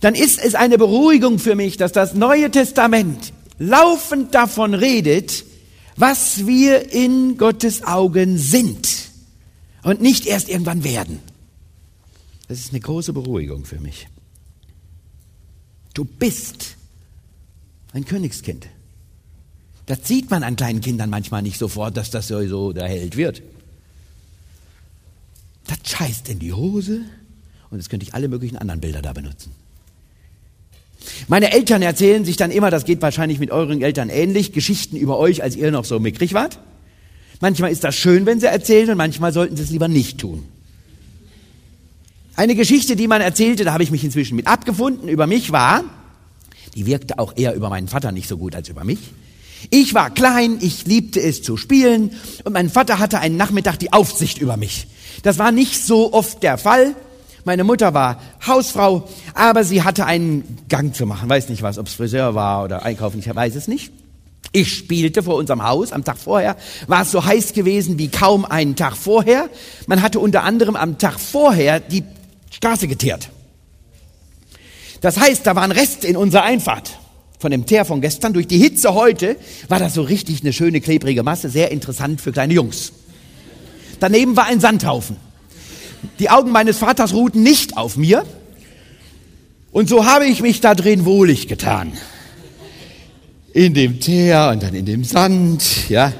dann 0.02 0.16
ist 0.16 0.38
es 0.38 0.54
eine 0.54 0.78
Beruhigung 0.78 1.40
für 1.40 1.56
mich, 1.56 1.78
dass 1.78 1.94
das 1.94 2.14
Neue 2.14 2.52
Testament 2.52 3.32
laufend 3.60 4.34
davon 4.34 4.74
redet, 4.74 5.46
was 5.96 6.46
wir 6.46 6.92
in 6.92 7.38
Gottes 7.38 7.84
Augen 7.84 8.38
sind 8.38 9.10
und 9.84 10.02
nicht 10.02 10.26
erst 10.26 10.50
irgendwann 10.50 10.84
werden. 10.84 11.20
Das 12.48 12.60
ist 12.60 12.72
eine 12.72 12.80
große 12.80 13.14
Beruhigung 13.14 13.66
für 13.66 13.80
mich. 13.80 14.08
Du 15.94 16.06
bist 16.06 16.78
ein 17.94 18.06
Königskind. 18.06 18.68
Das 19.88 20.08
sieht 20.08 20.30
man 20.30 20.44
an 20.44 20.56
kleinen 20.56 20.82
Kindern 20.82 21.10
manchmal 21.10 21.42
nicht 21.42 21.58
sofort, 21.58 21.98
dass 21.98 22.12
das 22.12 22.28
so 22.28 22.74
der 22.74 22.88
Held 22.88 23.18
wird. 23.18 23.42
Das 25.66 25.80
scheißt 25.84 26.30
in 26.30 26.40
die 26.40 26.54
Hose 26.54 27.02
und 27.70 27.78
jetzt 27.78 27.90
könnte 27.90 28.06
ich 28.06 28.14
alle 28.14 28.28
möglichen 28.28 28.58
anderen 28.58 28.82
Bilder 28.82 29.02
da 29.02 29.14
benutzen. 29.14 29.52
Meine 31.28 31.52
Eltern 31.52 31.82
erzählen 31.82 32.26
sich 32.26 32.38
dann 32.38 32.52
immer, 32.52 32.72
das 32.72 32.86
geht 32.86 33.02
wahrscheinlich 33.02 33.40
mit 33.40 33.52
euren 33.52 33.82
Eltern 33.82 34.10
ähnlich, 34.10 34.52
Geschichten 34.52 34.98
über 34.98 35.18
euch, 35.18 35.44
als 35.44 35.56
ihr 35.56 35.72
noch 35.72 35.86
so 35.86 36.00
mickrig 36.00 36.34
wart. 36.34 36.60
Manchmal 37.40 37.72
ist 37.72 37.84
das 37.84 37.96
schön, 37.96 38.26
wenn 38.26 38.40
sie 38.40 38.48
erzählen 38.48 38.90
und 38.90 38.98
manchmal 38.98 39.32
sollten 39.32 39.56
sie 39.56 39.64
es 39.64 39.70
lieber 39.70 39.88
nicht 39.88 40.20
tun. 40.20 40.44
Eine 42.36 42.56
Geschichte, 42.56 42.96
die 42.96 43.08
man 43.08 43.22
erzählte, 43.22 43.64
da 43.64 43.74
habe 43.74 43.84
ich 43.84 43.92
mich 43.92 44.04
inzwischen 44.04 44.36
mit 44.36 44.48
abgefunden, 44.48 45.10
über 45.10 45.28
mich 45.28 45.52
war, 45.52 45.84
die 46.76 46.86
wirkte 46.86 47.18
auch 47.18 47.36
eher 47.36 47.56
über 47.56 47.70
meinen 47.70 47.88
Vater 47.88 48.12
nicht 48.12 48.28
so 48.28 48.38
gut 48.38 48.56
als 48.56 48.70
über 48.70 48.84
mich. 48.84 49.00
Ich 49.72 49.94
war 49.94 50.12
klein, 50.12 50.60
ich 50.62 50.86
liebte 50.86 51.20
es 51.20 51.42
zu 51.42 51.58
spielen 51.58 52.12
und 52.44 52.54
mein 52.54 52.70
Vater 52.70 53.00
hatte 53.00 53.20
einen 53.20 53.38
Nachmittag 53.38 53.78
die 53.80 53.92
Aufsicht 53.92 54.38
über 54.38 54.56
mich. 54.56 54.88
Das 55.24 55.40
war 55.40 55.52
nicht 55.52 55.84
so 55.84 56.14
oft 56.14 56.44
der 56.44 56.58
Fall. 56.60 56.96
Meine 57.48 57.64
Mutter 57.64 57.94
war 57.94 58.20
Hausfrau, 58.46 59.08
aber 59.34 59.64
sie 59.64 59.82
hatte 59.82 60.06
einen 60.06 60.58
Gang 60.68 60.94
zu 60.94 61.06
machen. 61.06 61.30
Weiß 61.30 61.48
nicht 61.48 61.62
was, 61.62 61.78
ob 61.78 61.88
es 61.88 61.94
Friseur 61.94 62.36
war 62.36 62.66
oder 62.66 62.84
Einkaufen, 62.84 63.20
ich 63.20 63.34
weiß 63.34 63.56
es 63.56 63.70
nicht. 63.70 63.94
Ich 64.52 64.74
spielte 64.74 65.24
vor 65.24 65.36
unserem 65.36 65.64
Haus. 65.64 65.94
Am 65.94 66.04
Tag 66.04 66.18
vorher 66.18 66.58
war 66.88 67.04
es 67.04 67.12
so 67.12 67.24
heiß 67.24 67.54
gewesen 67.54 67.98
wie 68.00 68.10
kaum 68.10 68.44
einen 68.44 68.76
Tag 68.76 68.98
vorher. 68.98 69.50
Man 69.86 70.02
hatte 70.02 70.20
unter 70.20 70.44
anderem 70.44 70.76
am 70.76 70.98
Tag 70.98 71.22
vorher 71.22 71.80
die 71.80 72.04
Straße 72.52 72.90
geteert. 72.90 73.30
Das 75.00 75.18
heißt, 75.18 75.48
da 75.48 75.56
war 75.56 75.64
ein 75.64 75.72
Rest 75.72 76.04
in 76.04 76.18
unserer 76.18 76.44
Einfahrt 76.44 77.00
von 77.40 77.52
dem 77.52 77.66
Teer 77.66 77.86
von 77.86 78.02
gestern. 78.02 78.34
Durch 78.34 78.48
die 78.48 78.58
Hitze 78.58 78.94
heute 78.94 79.38
war 79.70 79.80
das 79.80 79.94
so 79.94 80.02
richtig 80.02 80.42
eine 80.42 80.52
schöne 80.52 80.82
klebrige 80.82 81.24
Masse, 81.24 81.48
sehr 81.48 81.72
interessant 81.72 82.20
für 82.20 82.34
kleine 82.34 82.54
Jungs. 82.54 82.92
Daneben 84.02 84.36
war 84.36 84.48
ein 84.48 84.60
Sandhaufen. 84.60 85.27
Die 86.20 86.30
Augen 86.30 86.52
meines 86.52 86.78
Vaters 86.78 87.14
ruhten 87.14 87.44
nicht 87.44 87.78
auf 87.78 87.98
mir. 87.98 88.26
Und 89.72 89.90
so 89.90 90.06
habe 90.06 90.26
ich 90.26 90.42
mich 90.42 90.62
da 90.62 90.76
drin 90.76 91.06
wohlig 91.06 91.48
getan. 91.48 91.94
In 93.54 93.74
dem 93.74 94.00
Teer 94.00 94.50
und 94.54 94.64
dann 94.64 94.74
in 94.74 94.86
dem 94.86 95.04
Sand, 95.04 95.90
ja. 95.90 96.14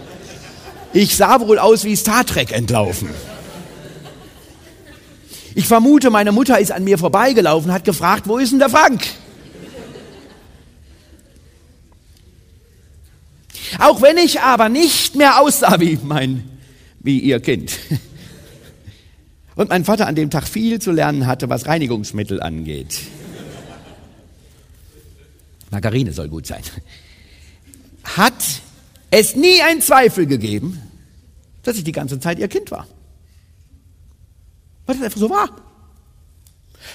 Ich 0.94 1.16
sah 1.16 1.40
wohl 1.42 1.60
aus 1.60 1.84
wie 1.84 1.96
Star 1.96 2.26
Trek 2.26 2.52
entlaufen. 2.52 3.10
Ich 5.54 5.68
vermute, 5.68 6.10
meine 6.12 6.32
Mutter 6.32 6.60
ist 6.60 6.72
an 6.72 6.84
mir 6.84 6.98
vorbeigelaufen, 6.98 7.72
hat 7.72 7.84
gefragt, 7.84 8.28
wo 8.28 8.38
ist 8.38 8.52
denn 8.52 8.60
der 8.60 8.70
Frank? 8.70 9.04
Auch 13.80 14.02
wenn 14.02 14.18
ich 14.18 14.40
aber 14.42 14.70
nicht 14.70 15.16
mehr 15.16 15.42
aussah 15.42 15.80
wie 15.80 15.98
mein, 16.04 16.44
wie 17.00 17.20
ihr 17.20 17.40
Kind. 17.40 17.74
Und 19.58 19.70
mein 19.70 19.84
Vater 19.84 20.06
an 20.06 20.14
dem 20.14 20.30
Tag 20.30 20.48
viel 20.48 20.80
zu 20.80 20.92
lernen 20.92 21.26
hatte, 21.26 21.50
was 21.50 21.66
Reinigungsmittel 21.66 22.42
angeht. 22.42 23.00
Margarine 25.72 26.14
soll 26.14 26.30
gut 26.30 26.46
sein. 26.46 26.62
Hat 28.04 28.62
es 29.10 29.36
nie 29.36 29.62
einen 29.64 29.82
Zweifel 29.82 30.28
gegeben, 30.28 30.80
dass 31.64 31.76
ich 31.76 31.84
die 31.84 31.92
ganze 31.92 32.20
Zeit 32.20 32.38
ihr 32.38 32.48
Kind 32.48 32.70
war. 32.70 32.88
Weil 34.86 34.96
das 34.96 35.06
einfach 35.06 35.20
so 35.20 35.30
war. 35.32 35.50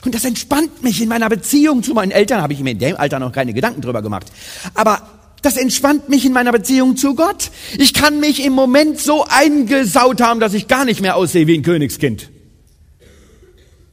Und 0.04 0.14
das 0.14 0.24
entspannt 0.24 0.84
mich 0.84 1.02
in 1.02 1.08
meiner 1.08 1.28
Beziehung 1.28 1.82
zu 1.82 1.94
meinen 1.94 2.12
Eltern, 2.12 2.42
habe 2.42 2.52
ich 2.52 2.60
mir 2.60 2.70
in 2.70 2.78
dem 2.78 2.96
Alter 2.96 3.18
noch 3.18 3.32
keine 3.32 3.52
Gedanken 3.54 3.82
drüber 3.82 4.02
gemacht. 4.02 4.26
Aber 4.74 5.02
das 5.42 5.56
entspannt 5.56 6.08
mich 6.08 6.24
in 6.24 6.32
meiner 6.32 6.52
Beziehung 6.52 6.96
zu 6.96 7.16
Gott. 7.16 7.50
Ich 7.76 7.92
kann 7.92 8.20
mich 8.20 8.44
im 8.44 8.52
Moment 8.52 9.00
so 9.00 9.26
eingesaut 9.28 10.20
haben, 10.20 10.38
dass 10.38 10.54
ich 10.54 10.68
gar 10.68 10.84
nicht 10.84 11.00
mehr 11.00 11.16
aussehe 11.16 11.48
wie 11.48 11.58
ein 11.58 11.64
Königskind. 11.64 12.31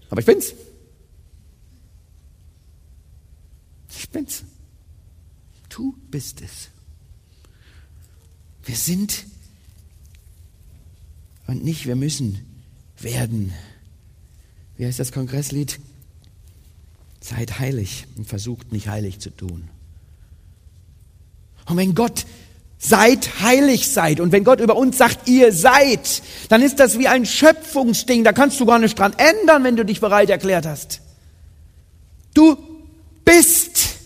Aber 0.09 0.21
ich 0.21 0.25
bin's. 0.25 0.53
Ich 3.97 4.09
bin's. 4.09 4.43
Du 5.69 5.95
bist 6.09 6.41
es. 6.41 6.69
Wir 8.63 8.75
sind 8.75 9.25
und 11.47 11.63
nicht 11.63 11.85
wir 11.87 11.95
müssen 11.95 12.45
werden. 12.99 13.53
Wie 14.77 14.85
heißt 14.85 14.99
das 14.99 15.11
Kongresslied? 15.11 15.79
Seid 17.21 17.59
heilig 17.59 18.05
und 18.15 18.27
versucht 18.27 18.71
nicht 18.71 18.87
heilig 18.87 19.19
zu 19.19 19.29
tun. 19.29 19.69
Und 21.65 21.77
wenn 21.77 21.95
Gott 21.95 22.25
Seid 22.81 23.41
heilig 23.41 23.89
seid. 23.89 24.21
Und 24.21 24.31
wenn 24.31 24.45
Gott 24.45 24.61
über 24.61 24.77
uns 24.77 24.97
sagt, 24.97 25.27
ihr 25.27 25.51
seid, 25.51 26.21
dann 26.47 26.61
ist 26.61 26.79
das 26.79 26.97
wie 26.97 27.09
ein 27.09 27.25
Schöpfungsding. 27.25 28.23
Da 28.23 28.31
kannst 28.31 28.57
du 28.59 28.65
gar 28.65 28.79
nicht 28.79 28.97
dran 28.97 29.13
ändern, 29.17 29.65
wenn 29.65 29.75
du 29.75 29.83
dich 29.83 29.99
bereit 29.99 30.29
erklärt 30.29 30.65
hast. 30.65 31.01
Du 32.33 32.57
bist. 33.25 33.97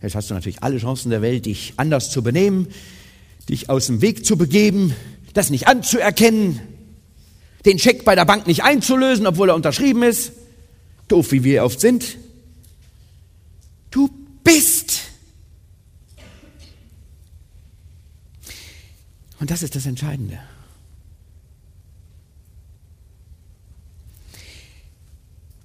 Jetzt 0.00 0.14
hast 0.14 0.30
du 0.30 0.34
natürlich 0.34 0.62
alle 0.62 0.78
Chancen 0.78 1.10
der 1.10 1.22
Welt, 1.22 1.46
dich 1.46 1.74
anders 1.76 2.10
zu 2.10 2.22
benehmen, 2.22 2.68
dich 3.48 3.68
aus 3.68 3.86
dem 3.86 4.00
Weg 4.00 4.24
zu 4.24 4.36
begeben, 4.36 4.94
das 5.32 5.50
nicht 5.50 5.66
anzuerkennen, 5.66 6.60
den 7.64 7.78
Scheck 7.80 8.04
bei 8.04 8.14
der 8.14 8.26
Bank 8.26 8.46
nicht 8.46 8.62
einzulösen, 8.62 9.26
obwohl 9.26 9.48
er 9.48 9.54
unterschrieben 9.54 10.02
ist. 10.02 10.32
Doof, 11.08 11.32
wie 11.32 11.42
wir 11.42 11.64
oft 11.64 11.80
sind. 11.80 12.16
Du 13.90 14.08
bist. 14.44 14.83
Und 19.44 19.50
das 19.50 19.62
ist 19.62 19.76
das 19.76 19.84
Entscheidende. 19.84 20.38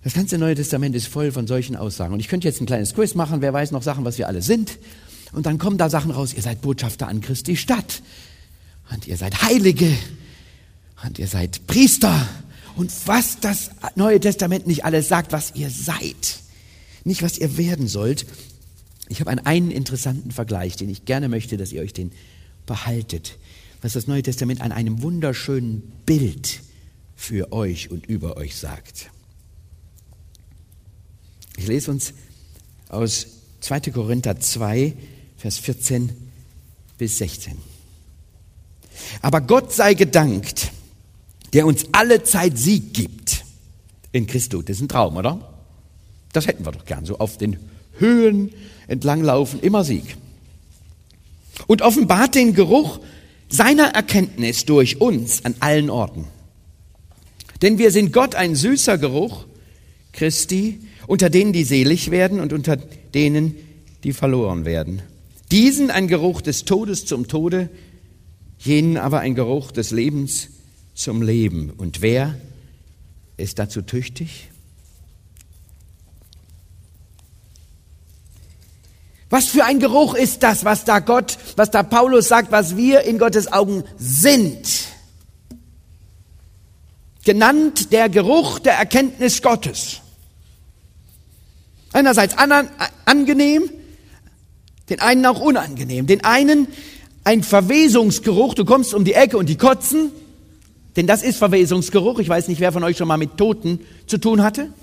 Das 0.04 0.14
ganze 0.14 0.38
Neue 0.38 0.56
Testament 0.56 0.98
ist 0.98 1.08
voll 1.08 1.32
von 1.32 1.48
solchen 1.48 1.78
Aussagen. 1.78 2.14
Und 2.14 2.20
ich 2.20 2.28
könnte 2.28 2.46
jetzt 2.46 2.60
ein 2.60 2.66
kleines 2.66 2.94
Quiz 2.94 3.16
machen, 3.16 3.40
wer 3.40 3.54
weiß 3.54 3.72
noch 3.72 3.82
Sachen, 3.82 4.04
was 4.04 4.18
wir 4.18 4.28
alle 4.28 4.42
sind. 4.42 4.80
Und 5.32 5.46
dann 5.46 5.60
kommen 5.60 5.78
da 5.78 5.90
Sachen 5.90 6.12
raus, 6.12 6.34
ihr 6.34 6.42
seid 6.42 6.60
Botschafter 6.60 7.08
an 7.08 7.22
Christi 7.22 7.56
Stadt. 7.56 8.02
Und 8.92 9.08
ihr 9.08 9.16
seid 9.16 9.44
Heilige. 9.44 9.90
Und 11.06 11.18
ihr 11.18 11.28
seid 11.28 11.66
Priester. 11.66 12.28
Und 12.76 12.92
was 13.06 13.40
das 13.40 13.72
Neue 13.96 14.20
Testament 14.20 14.68
nicht 14.68 14.84
alles 14.84 15.08
sagt, 15.08 15.32
was 15.32 15.56
ihr 15.56 15.70
seid. 15.70 16.42
Nicht, 17.06 17.24
was 17.24 17.38
ihr 17.38 17.56
werden 17.56 17.88
sollt. 17.88 18.26
Ich 19.08 19.22
habe 19.22 19.30
einen, 19.30 19.46
einen 19.46 19.72
interessanten 19.72 20.32
Vergleich, 20.32 20.76
den 20.76 20.90
ich 20.90 21.06
gerne 21.06 21.30
möchte, 21.30 21.56
dass 21.56 21.72
ihr 21.72 21.82
euch 21.82 21.94
den 21.94 22.12
behaltet 22.66 23.38
was 23.82 23.94
das 23.94 24.08
Neue 24.08 24.24
Testament 24.24 24.62
an 24.62 24.72
einem 24.72 25.02
wunderschönen 25.02 25.82
Bild 26.06 26.62
für 27.16 27.52
euch 27.52 27.92
und 27.92 28.06
über 28.06 28.38
euch 28.38 28.56
sagt. 28.58 29.10
Ich 31.58 31.68
lese 31.68 31.92
uns 31.92 32.14
aus 32.88 33.28
2. 33.62 33.92
Korinther 33.92 34.40
2, 34.40 34.94
Vers 35.38 35.58
14 35.58 36.10
bis 36.98 37.18
16. 37.18 37.58
Aber 39.22 39.42
Gott 39.42 39.74
sei 39.74 39.94
gedankt, 39.94 40.72
der 41.54 41.66
uns 41.66 41.86
alle 41.92 42.24
Zeit 42.24 42.58
Sieg 42.58 42.94
gibt 42.94 43.46
in 44.12 44.28
Christus. 44.28 44.66
Das 44.66 44.78
ist 44.78 44.84
ein 44.84 44.90
Traum, 44.90 45.18
oder? 45.18 45.54
Das 46.34 46.48
hätten 46.48 46.66
wir 46.66 46.72
doch 46.72 46.86
gern, 46.86 47.06
so 47.06 47.20
auf 47.20 47.38
den 47.38 47.58
Höhen 47.98 48.52
entlanglaufen, 48.88 49.60
immer 49.60 49.84
Sieg. 49.84 50.18
Und 51.68 51.82
offenbart 51.82 52.36
den 52.36 52.54
Geruch 52.54 53.00
seiner 53.50 53.96
Erkenntnis 53.96 54.66
durch 54.66 55.02
uns 55.02 55.44
an 55.44 55.56
allen 55.60 55.90
Orten. 55.90 56.26
Denn 57.62 57.78
wir 57.78 57.92
sind 57.92 58.14
Gott 58.14 58.36
ein 58.36 58.56
süßer 58.56 58.98
Geruch, 58.98 59.46
Christi, 60.14 60.80
unter 61.08 61.30
denen, 61.30 61.54
die 61.54 61.64
selig 61.64 62.12
werden 62.12 62.40
und 62.40 62.54
unter 62.54 62.78
denen, 62.78 63.56
die 64.04 64.14
verloren 64.14 64.66
werden. 64.66 65.02
Diesen 65.52 65.92
ein 65.92 66.08
Geruch 66.08 66.42
des 66.42 66.66
Todes 66.66 67.06
zum 67.06 67.28
Tode, 67.28 67.70
jenen 68.60 68.98
aber 68.98 69.20
ein 69.20 69.36
Geruch 69.36 69.72
des 69.72 69.92
Lebens 69.92 70.50
zum 70.94 71.22
Leben. 71.22 71.72
Und 71.72 72.02
wer 72.02 72.36
ist 73.38 73.60
dazu 73.60 73.82
tüchtig? 73.82 74.50
Was 79.30 79.48
für 79.48 79.64
ein 79.64 79.80
Geruch 79.80 80.16
ist 80.16 80.42
das, 80.42 80.66
was 80.66 80.86
da 80.86 81.00
Gott, 81.00 81.38
was 81.56 81.70
da 81.70 81.84
Paulus 81.84 82.28
sagt, 82.28 82.52
was 82.52 82.76
wir 82.78 83.02
in 83.02 83.20
Gottes 83.20 83.52
Augen 83.52 83.84
sind? 83.98 84.88
Genannt 87.24 87.92
der 87.92 88.10
Geruch 88.10 88.58
der 88.58 88.74
Erkenntnis 88.74 89.42
Gottes. 89.42 90.02
Einerseits 91.94 92.36
angenehm, 93.06 93.70
den 94.90 95.00
einen 95.00 95.26
auch 95.28 95.40
unangenehm. 95.40 96.08
Den 96.08 96.24
einen 96.24 96.68
ein 97.24 97.44
Verwesungsgeruch, 97.44 98.56
du 98.56 98.66
kommst 98.66 98.96
um 98.96 99.06
die 99.06 99.14
Ecke 99.14 99.38
und 99.38 99.48
die 99.48 99.58
kotzen, 99.58 100.12
denn 100.96 101.06
das 101.06 101.22
ist 101.22 101.38
Verwesungsgeruch. 101.38 102.18
Ich 102.18 102.30
weiß 102.30 102.48
nicht, 102.48 102.62
wer 102.62 102.72
von 102.72 102.84
euch 102.84 102.98
schon 102.98 103.08
mal 103.08 103.18
mit 103.18 103.38
Toten 103.38 103.82
zu 104.08 104.18
tun 104.18 104.42
hatte. 104.42 104.74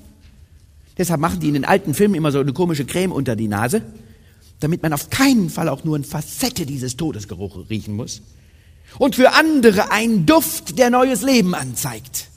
Deshalb 0.99 1.21
machen 1.21 1.41
die 1.41 1.49
in 1.49 1.55
den 1.55 1.65
alten 1.65 1.95
Filmen 1.95 2.15
immer 2.15 2.31
so 2.31 2.39
eine 2.39 2.53
komische 2.53 2.85
Creme 2.85 3.11
unter 3.11 3.35
die 3.35 3.49
Nase 3.49 3.83
damit 4.61 4.83
man 4.83 4.93
auf 4.93 5.11
keinen 5.11 5.51
Fall 5.51 5.69
auch 5.69 5.85
nur 5.85 5.97
eine 5.97 6.05
Facette 6.05 6.67
dieses 6.67 6.97
Todesgeruches 6.97 7.69
riechen 7.69 7.95
muss. 7.95 8.23
Und 8.99 9.17
für 9.17 9.33
andere 9.33 9.91
ein 9.91 10.27
Duft, 10.27 10.79
der 10.79 10.91
neues 10.91 11.23
Leben 11.23 11.55
anzeigt. 11.55 12.29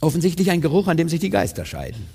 Offensichtlich 0.00 0.50
ein 0.50 0.60
Geruch, 0.60 0.88
an 0.88 0.96
dem 0.96 1.08
sich 1.08 1.20
die 1.20 1.30
Geister 1.30 1.64
scheiden. 1.64 2.06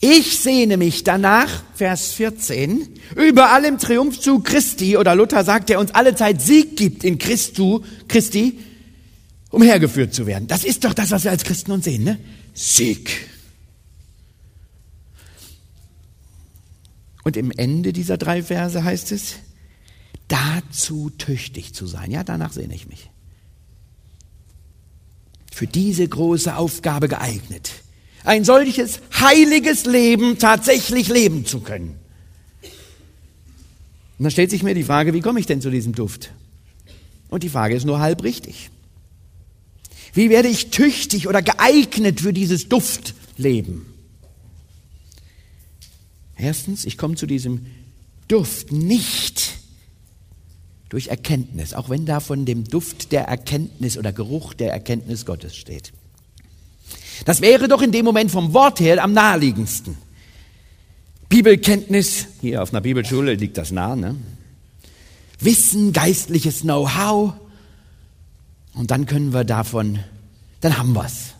Ich 0.00 0.38
sehne 0.38 0.76
mich 0.76 1.04
danach, 1.04 1.62
Vers 1.74 2.12
14, 2.12 2.86
überall 3.16 3.64
im 3.64 3.78
Triumphzug 3.78 4.44
Christi, 4.44 4.96
oder 4.98 5.14
Luther 5.14 5.42
sagt, 5.42 5.70
der 5.70 5.80
uns 5.80 5.94
alle 5.94 6.14
Zeit 6.14 6.42
Sieg 6.42 6.76
gibt 6.76 7.02
in 7.02 7.16
Christu, 7.16 7.82
Christi, 8.06 8.58
umhergeführt 9.50 10.12
zu 10.12 10.26
werden. 10.26 10.48
Das 10.48 10.64
ist 10.64 10.84
doch 10.84 10.92
das, 10.92 11.10
was 11.10 11.24
wir 11.24 11.30
als 11.30 11.44
Christen 11.44 11.72
uns 11.72 11.86
sehen, 11.86 12.04
ne? 12.04 12.18
Sieg. 12.52 13.10
Und 17.26 17.36
im 17.36 17.50
Ende 17.50 17.92
dieser 17.92 18.18
drei 18.18 18.40
Verse 18.40 18.84
heißt 18.84 19.10
es, 19.10 19.34
dazu 20.28 21.10
tüchtig 21.10 21.74
zu 21.74 21.88
sein. 21.88 22.12
Ja, 22.12 22.22
danach 22.22 22.52
sehne 22.52 22.72
ich 22.72 22.86
mich. 22.86 23.10
Für 25.50 25.66
diese 25.66 26.06
große 26.06 26.56
Aufgabe 26.56 27.08
geeignet 27.08 27.72
ein 28.22 28.44
solches 28.44 29.00
heiliges 29.12 29.86
Leben 29.86 30.38
tatsächlich 30.38 31.08
leben 31.08 31.44
zu 31.46 31.62
können. 31.62 31.98
Und 34.18 34.22
dann 34.22 34.30
stellt 34.30 34.50
sich 34.50 34.62
mir 34.62 34.74
die 34.74 34.84
Frage, 34.84 35.12
wie 35.12 35.20
komme 35.20 35.40
ich 35.40 35.46
denn 35.46 35.60
zu 35.60 35.70
diesem 35.70 35.96
Duft? 35.96 36.30
Und 37.28 37.42
die 37.42 37.48
Frage 37.48 37.74
ist 37.74 37.86
nur 37.86 37.98
halb 37.98 38.22
richtig. 38.22 38.70
Wie 40.14 40.30
werde 40.30 40.46
ich 40.46 40.70
tüchtig 40.70 41.26
oder 41.26 41.42
geeignet 41.42 42.20
für 42.20 42.32
dieses 42.32 42.68
Duftleben? 42.68 43.95
Erstens, 46.36 46.84
ich 46.84 46.98
komme 46.98 47.16
zu 47.16 47.26
diesem 47.26 47.66
Duft 48.28 48.72
nicht 48.72 49.58
durch 50.88 51.08
Erkenntnis, 51.08 51.74
auch 51.74 51.88
wenn 51.88 52.06
da 52.06 52.20
von 52.20 52.44
dem 52.44 52.64
Duft 52.64 53.12
der 53.12 53.24
Erkenntnis 53.24 53.98
oder 53.98 54.12
Geruch 54.12 54.54
der 54.54 54.72
Erkenntnis 54.72 55.26
Gottes 55.26 55.56
steht. 55.56 55.92
Das 57.24 57.40
wäre 57.40 57.68
doch 57.68 57.82
in 57.82 57.92
dem 57.92 58.04
Moment 58.04 58.30
vom 58.30 58.52
Wort 58.52 58.80
her 58.80 59.02
am 59.02 59.12
naheliegendsten. 59.12 59.96
Bibelkenntnis, 61.28 62.26
hier 62.40 62.62
auf 62.62 62.72
einer 62.72 62.82
Bibelschule 62.82 63.34
liegt 63.34 63.58
das 63.58 63.72
nah, 63.72 63.96
ne? 63.96 64.14
Wissen, 65.40 65.92
geistliches 65.92 66.60
Know-how. 66.60 67.34
Und 68.74 68.90
dann 68.90 69.06
können 69.06 69.32
wir 69.32 69.44
davon, 69.44 69.98
dann 70.60 70.78
haben 70.78 70.94
wir's. 70.94 71.35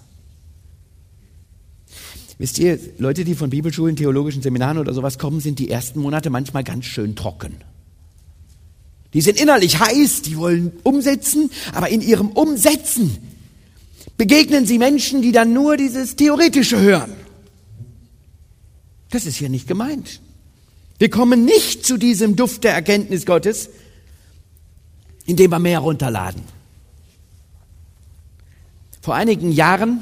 Wisst 2.39 2.59
ihr, 2.59 2.79
Leute, 2.99 3.25
die 3.25 3.35
von 3.35 3.51
Bibelschulen, 3.51 3.97
theologischen 3.97 4.43
Seminaren 4.43 4.79
oder 4.79 4.93
sowas 4.93 5.19
kommen, 5.19 5.41
sind 5.41 5.59
die 5.59 5.71
ersten 5.71 6.01
Monate 6.01 6.29
manchmal 6.29 6.65
ganz 6.65 6.85
schön 6.85 7.17
trocken. 7.17 7.55
Die 9.15 9.23
sind 9.23 9.41
innerlich 9.41 9.79
heiß, 9.81 10.23
die 10.23 10.37
wollen 10.37 10.73
umsetzen, 10.83 11.51
aber 11.73 11.89
in 11.89 12.03
ihrem 12.03 12.29
Umsetzen 12.29 13.17
begegnen 14.19 14.67
sie 14.67 14.79
Menschen, 14.79 15.23
die 15.23 15.33
dann 15.33 15.55
nur 15.55 15.79
dieses 15.79 16.17
Theoretische 16.17 16.79
hören. 16.79 17.13
Das 19.11 19.25
ist 19.25 19.37
hier 19.37 19.49
nicht 19.49 19.67
gemeint. 19.67 20.21
Wir 20.99 21.09
kommen 21.09 21.45
nicht 21.45 21.87
zu 21.87 21.97
diesem 21.97 22.37
Duft 22.37 22.65
der 22.65 22.75
Erkenntnis 22.75 23.25
Gottes, 23.25 23.71
indem 25.25 25.51
wir 25.51 25.59
mehr 25.59 25.79
runterladen. 25.79 26.43
Vor 29.01 29.15
einigen 29.15 29.53
Jahren, 29.53 30.01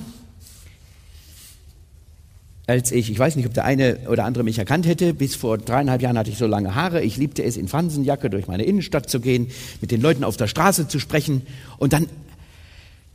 als 2.67 2.93
ich, 2.93 3.11
ich 3.11 3.19
weiß 3.19 3.37
nicht, 3.37 3.47
ob 3.47 3.53
der 3.53 3.65
eine 3.65 3.99
oder 4.09 4.25
andere 4.25 4.43
mich 4.43 4.59
erkannt 4.59 4.87
hätte, 4.87 5.13
bis 5.13 5.35
vor 5.35 5.59
dreieinhalb 5.59 6.01
Jahren 6.01 6.17
hatte 6.17 6.31
ich 6.31 6.39
so 6.39 6.47
lange 6.47 6.75
Haare. 6.75 7.03
Ich 7.03 7.17
liebte 7.17 7.43
es, 7.43 7.57
in 7.57 7.69
Fransenjacke 7.69 8.31
durch 8.31 8.47
meine 8.47 8.65
Innenstadt 8.65 9.11
zu 9.11 9.21
gehen, 9.21 9.49
mit 9.81 9.91
den 9.91 10.01
Leuten 10.01 10.25
auf 10.25 10.37
der 10.37 10.47
Straße 10.47 10.89
zu 10.89 10.99
sprechen 10.99 11.43
und 11.79 11.93
dann 11.93 12.07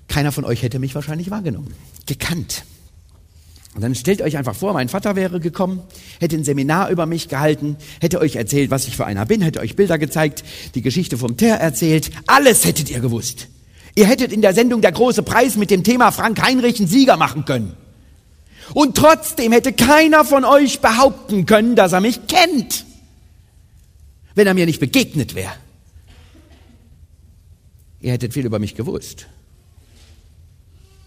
keiner 0.07 0.31
von 0.31 0.45
euch 0.45 0.63
hätte 0.63 0.79
mich 0.79 0.93
wahrscheinlich 0.95 1.31
wahrgenommen, 1.31 1.73
gekannt. 2.05 2.63
Und 3.75 3.83
dann 3.83 3.95
stellt 3.95 4.21
euch 4.21 4.37
einfach 4.37 4.55
vor, 4.55 4.73
mein 4.73 4.89
Vater 4.89 5.15
wäre 5.15 5.39
gekommen, 5.39 5.81
hätte 6.19 6.35
ein 6.35 6.43
Seminar 6.43 6.89
über 6.89 7.05
mich 7.05 7.29
gehalten, 7.29 7.77
hätte 8.01 8.19
euch 8.19 8.35
erzählt, 8.35 8.71
was 8.71 8.87
ich 8.87 8.97
für 8.97 9.05
einer 9.05 9.25
bin, 9.25 9.41
hätte 9.41 9.59
euch 9.59 9.75
Bilder 9.75 9.97
gezeigt, 9.97 10.43
die 10.75 10.81
Geschichte 10.81 11.17
vom 11.17 11.37
Teer 11.37 11.55
erzählt. 11.55 12.11
Alles 12.25 12.65
hättet 12.65 12.89
ihr 12.89 12.99
gewusst. 12.99 13.47
Ihr 13.95 14.07
hättet 14.07 14.31
in 14.31 14.41
der 14.41 14.53
Sendung 14.53 14.81
Der 14.81 14.91
große 14.91 15.23
Preis 15.23 15.55
mit 15.55 15.71
dem 15.71 15.83
Thema 15.83 16.11
Frank 16.11 16.41
Heinrich 16.41 16.79
einen 16.79 16.87
Sieger 16.87 17.17
machen 17.17 17.45
können. 17.45 17.73
Und 18.73 18.95
trotzdem 18.95 19.51
hätte 19.51 19.73
keiner 19.73 20.25
von 20.25 20.45
euch 20.45 20.79
behaupten 20.79 21.45
können, 21.45 21.75
dass 21.75 21.93
er 21.93 22.01
mich 22.01 22.27
kennt, 22.27 22.85
wenn 24.35 24.47
er 24.47 24.53
mir 24.53 24.65
nicht 24.65 24.79
begegnet 24.79 25.35
wäre. 25.35 25.53
Ihr 28.01 28.11
hättet 28.13 28.33
viel 28.33 28.45
über 28.45 28.59
mich 28.59 28.75
gewusst. 28.75 29.27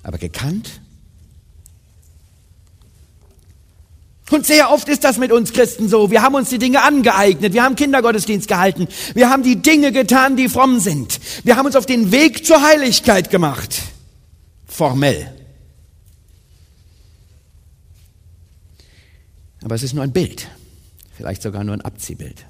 Aber 0.03 0.19
gekannt? 0.19 0.81
Und 4.31 4.47
sehr 4.47 4.71
oft 4.71 4.89
ist 4.89 5.05
das 5.05 5.19
mit 5.19 5.31
uns 5.31 5.53
Christen 5.53 5.89
so. 5.89 6.11
Wir 6.11 6.23
haben 6.23 6.35
uns 6.35 6.49
die 6.49 6.59
Dinge 6.59 6.83
angeeignet. 6.83 7.53
Wir 7.53 7.63
haben 7.63 7.77
Kindergottesdienst 7.77 8.49
gehalten. 8.49 8.89
Wir 9.15 9.29
haben 9.29 9.43
die 9.43 9.57
Dinge 9.57 9.93
getan, 9.93 10.37
die 10.37 10.49
fromm 10.49 10.81
sind. 10.81 11.21
Wir 11.45 11.57
haben 11.57 11.67
uns 11.67 11.77
auf 11.77 11.85
den 11.85 12.13
Weg 12.13 12.47
zur 12.47 12.63
Heiligkeit 12.63 13.31
gemacht. 13.31 13.83
Formell. 14.67 15.42
Aber 19.63 19.75
es 19.75 19.83
ist 19.83 19.95
nur 19.95 20.03
ein 20.03 20.13
Bild. 20.13 20.49
Vielleicht 21.13 21.43
sogar 21.43 21.65
nur 21.65 21.75
ein 21.75 21.83
Abziehbild. 21.83 22.47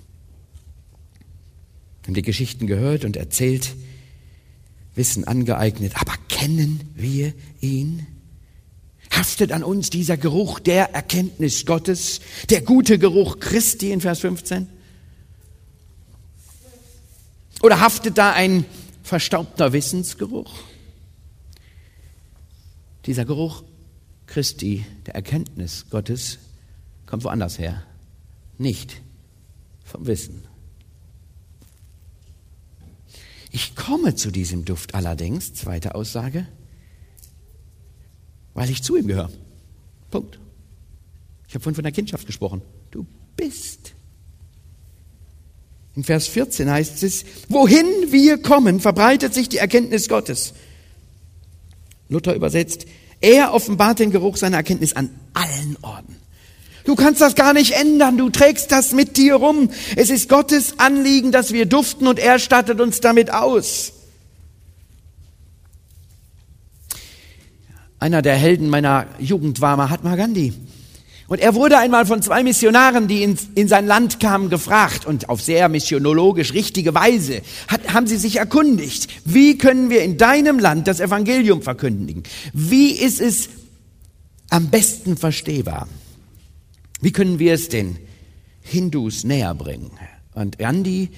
Wir 2.02 2.06
haben 2.08 2.14
die 2.14 2.22
Geschichten 2.22 2.66
gehört 2.66 3.04
und 3.04 3.16
erzählt. 3.16 3.74
Wissen 4.94 5.26
angeeignet, 5.26 5.94
aber 5.96 6.14
kennen 6.28 6.80
wir 6.94 7.32
ihn? 7.60 8.06
Haftet 9.10 9.52
an 9.52 9.62
uns 9.64 9.88
dieser 9.88 10.16
Geruch 10.16 10.58
der 10.58 10.94
Erkenntnis 10.94 11.64
Gottes, 11.64 12.20
der 12.50 12.60
gute 12.60 12.98
Geruch 12.98 13.40
Christi 13.40 13.90
in 13.90 14.00
Vers 14.00 14.20
15? 14.20 14.68
Oder 17.62 17.80
haftet 17.80 18.18
da 18.18 18.32
ein 18.32 18.64
verstaubter 19.02 19.72
Wissensgeruch? 19.72 20.52
Dieser 23.06 23.24
Geruch 23.24 23.62
Christi, 24.26 24.84
der 25.06 25.14
Erkenntnis 25.14 25.86
Gottes, 25.90 26.38
kommt 27.12 27.24
woanders 27.24 27.58
her, 27.58 27.82
nicht 28.56 29.02
vom 29.84 30.06
Wissen. 30.06 30.46
Ich 33.50 33.76
komme 33.76 34.14
zu 34.14 34.30
diesem 34.30 34.64
Duft 34.64 34.94
allerdings, 34.94 35.52
zweite 35.52 35.94
Aussage, 35.94 36.46
weil 38.54 38.70
ich 38.70 38.82
zu 38.82 38.96
ihm 38.96 39.08
gehöre. 39.08 39.28
Punkt. 40.10 40.40
Ich 41.48 41.54
habe 41.54 41.62
vorhin 41.62 41.74
von 41.74 41.84
der 41.84 41.92
Kindschaft 41.92 42.26
gesprochen. 42.26 42.62
Du 42.90 43.04
bist. 43.36 43.92
In 45.94 46.04
Vers 46.04 46.28
14 46.28 46.70
heißt 46.70 47.02
es, 47.02 47.26
wohin 47.50 47.84
wir 48.08 48.40
kommen, 48.40 48.80
verbreitet 48.80 49.34
sich 49.34 49.50
die 49.50 49.58
Erkenntnis 49.58 50.08
Gottes. 50.08 50.54
Luther 52.08 52.34
übersetzt, 52.34 52.86
er 53.20 53.52
offenbart 53.52 53.98
den 53.98 54.12
Geruch 54.12 54.38
seiner 54.38 54.56
Erkenntnis 54.56 54.94
an 54.94 55.10
allen 55.34 55.76
Orten. 55.82 56.21
Du 56.84 56.96
kannst 56.96 57.20
das 57.20 57.34
gar 57.34 57.52
nicht 57.52 57.72
ändern, 57.72 58.18
du 58.18 58.30
trägst 58.30 58.72
das 58.72 58.92
mit 58.92 59.16
dir 59.16 59.36
rum. 59.36 59.70
Es 59.96 60.10
ist 60.10 60.28
Gottes 60.28 60.78
Anliegen, 60.78 61.30
dass 61.30 61.52
wir 61.52 61.66
duften 61.66 62.06
und 62.06 62.18
er 62.18 62.38
stattet 62.38 62.80
uns 62.80 63.00
damit 63.00 63.32
aus. 63.32 63.92
Einer 68.00 68.20
der 68.20 68.34
Helden 68.34 68.68
meiner 68.68 69.06
Jugend 69.20 69.60
war 69.60 69.76
Mahatma 69.76 70.16
Gandhi. 70.16 70.52
Und 71.28 71.40
er 71.40 71.54
wurde 71.54 71.78
einmal 71.78 72.04
von 72.04 72.20
zwei 72.20 72.42
Missionaren, 72.42 73.06
die 73.06 73.22
in, 73.22 73.38
in 73.54 73.68
sein 73.68 73.86
Land 73.86 74.18
kamen, 74.18 74.50
gefragt 74.50 75.06
und 75.06 75.28
auf 75.28 75.40
sehr 75.40 75.68
missionologisch 75.68 76.52
richtige 76.52 76.94
Weise 76.94 77.42
hat, 77.68 77.94
haben 77.94 78.06
sie 78.06 78.18
sich 78.18 78.36
erkundigt, 78.36 79.08
wie 79.24 79.56
können 79.56 79.88
wir 79.88 80.02
in 80.02 80.18
deinem 80.18 80.58
Land 80.58 80.88
das 80.88 81.00
Evangelium 81.00 81.62
verkündigen? 81.62 82.24
Wie 82.52 82.90
ist 82.90 83.20
es 83.20 83.48
am 84.50 84.68
besten 84.68 85.16
verstehbar? 85.16 85.86
Wie 87.02 87.12
können 87.12 87.40
wir 87.40 87.52
es 87.52 87.68
den 87.68 87.98
Hindus 88.60 89.24
näher 89.24 89.54
bringen? 89.54 89.90
Und 90.34 90.58
Gandhi 90.58 91.10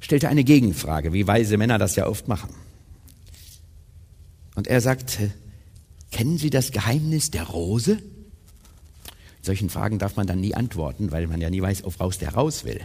stellte 0.00 0.30
eine 0.30 0.44
Gegenfrage, 0.44 1.12
wie 1.12 1.26
weise 1.26 1.58
Männer 1.58 1.78
das 1.78 1.94
ja 1.94 2.06
oft 2.06 2.26
machen. 2.26 2.54
Und 4.54 4.66
er 4.66 4.80
sagte, 4.80 5.32
kennen 6.10 6.38
Sie 6.38 6.48
das 6.48 6.72
Geheimnis 6.72 7.30
der 7.30 7.44
Rose? 7.44 7.98
Solchen 9.42 9.68
Fragen 9.68 9.98
darf 9.98 10.16
man 10.16 10.26
dann 10.26 10.40
nie 10.40 10.54
antworten, 10.54 11.12
weil 11.12 11.26
man 11.26 11.40
ja 11.42 11.50
nie 11.50 11.60
weiß, 11.60 11.84
auf 11.84 12.00
raus 12.00 12.16
der 12.16 12.32
raus 12.34 12.64
will. 12.64 12.80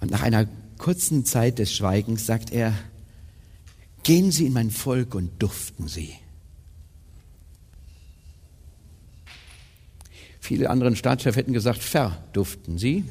Und 0.00 0.10
nach 0.10 0.22
einer 0.22 0.48
kurzen 0.78 1.26
Zeit 1.26 1.58
des 1.58 1.74
Schweigens 1.74 2.24
sagt 2.24 2.52
er, 2.52 2.72
gehen 4.02 4.32
Sie 4.32 4.46
in 4.46 4.54
mein 4.54 4.70
Volk 4.70 5.14
und 5.14 5.30
duften 5.42 5.88
Sie. 5.88 6.14
Viele 10.50 10.68
andere 10.68 10.96
Staatschefs 10.96 11.36
hätten 11.36 11.52
gesagt, 11.52 11.80
verduften 11.80 12.76
sie. 12.76 13.04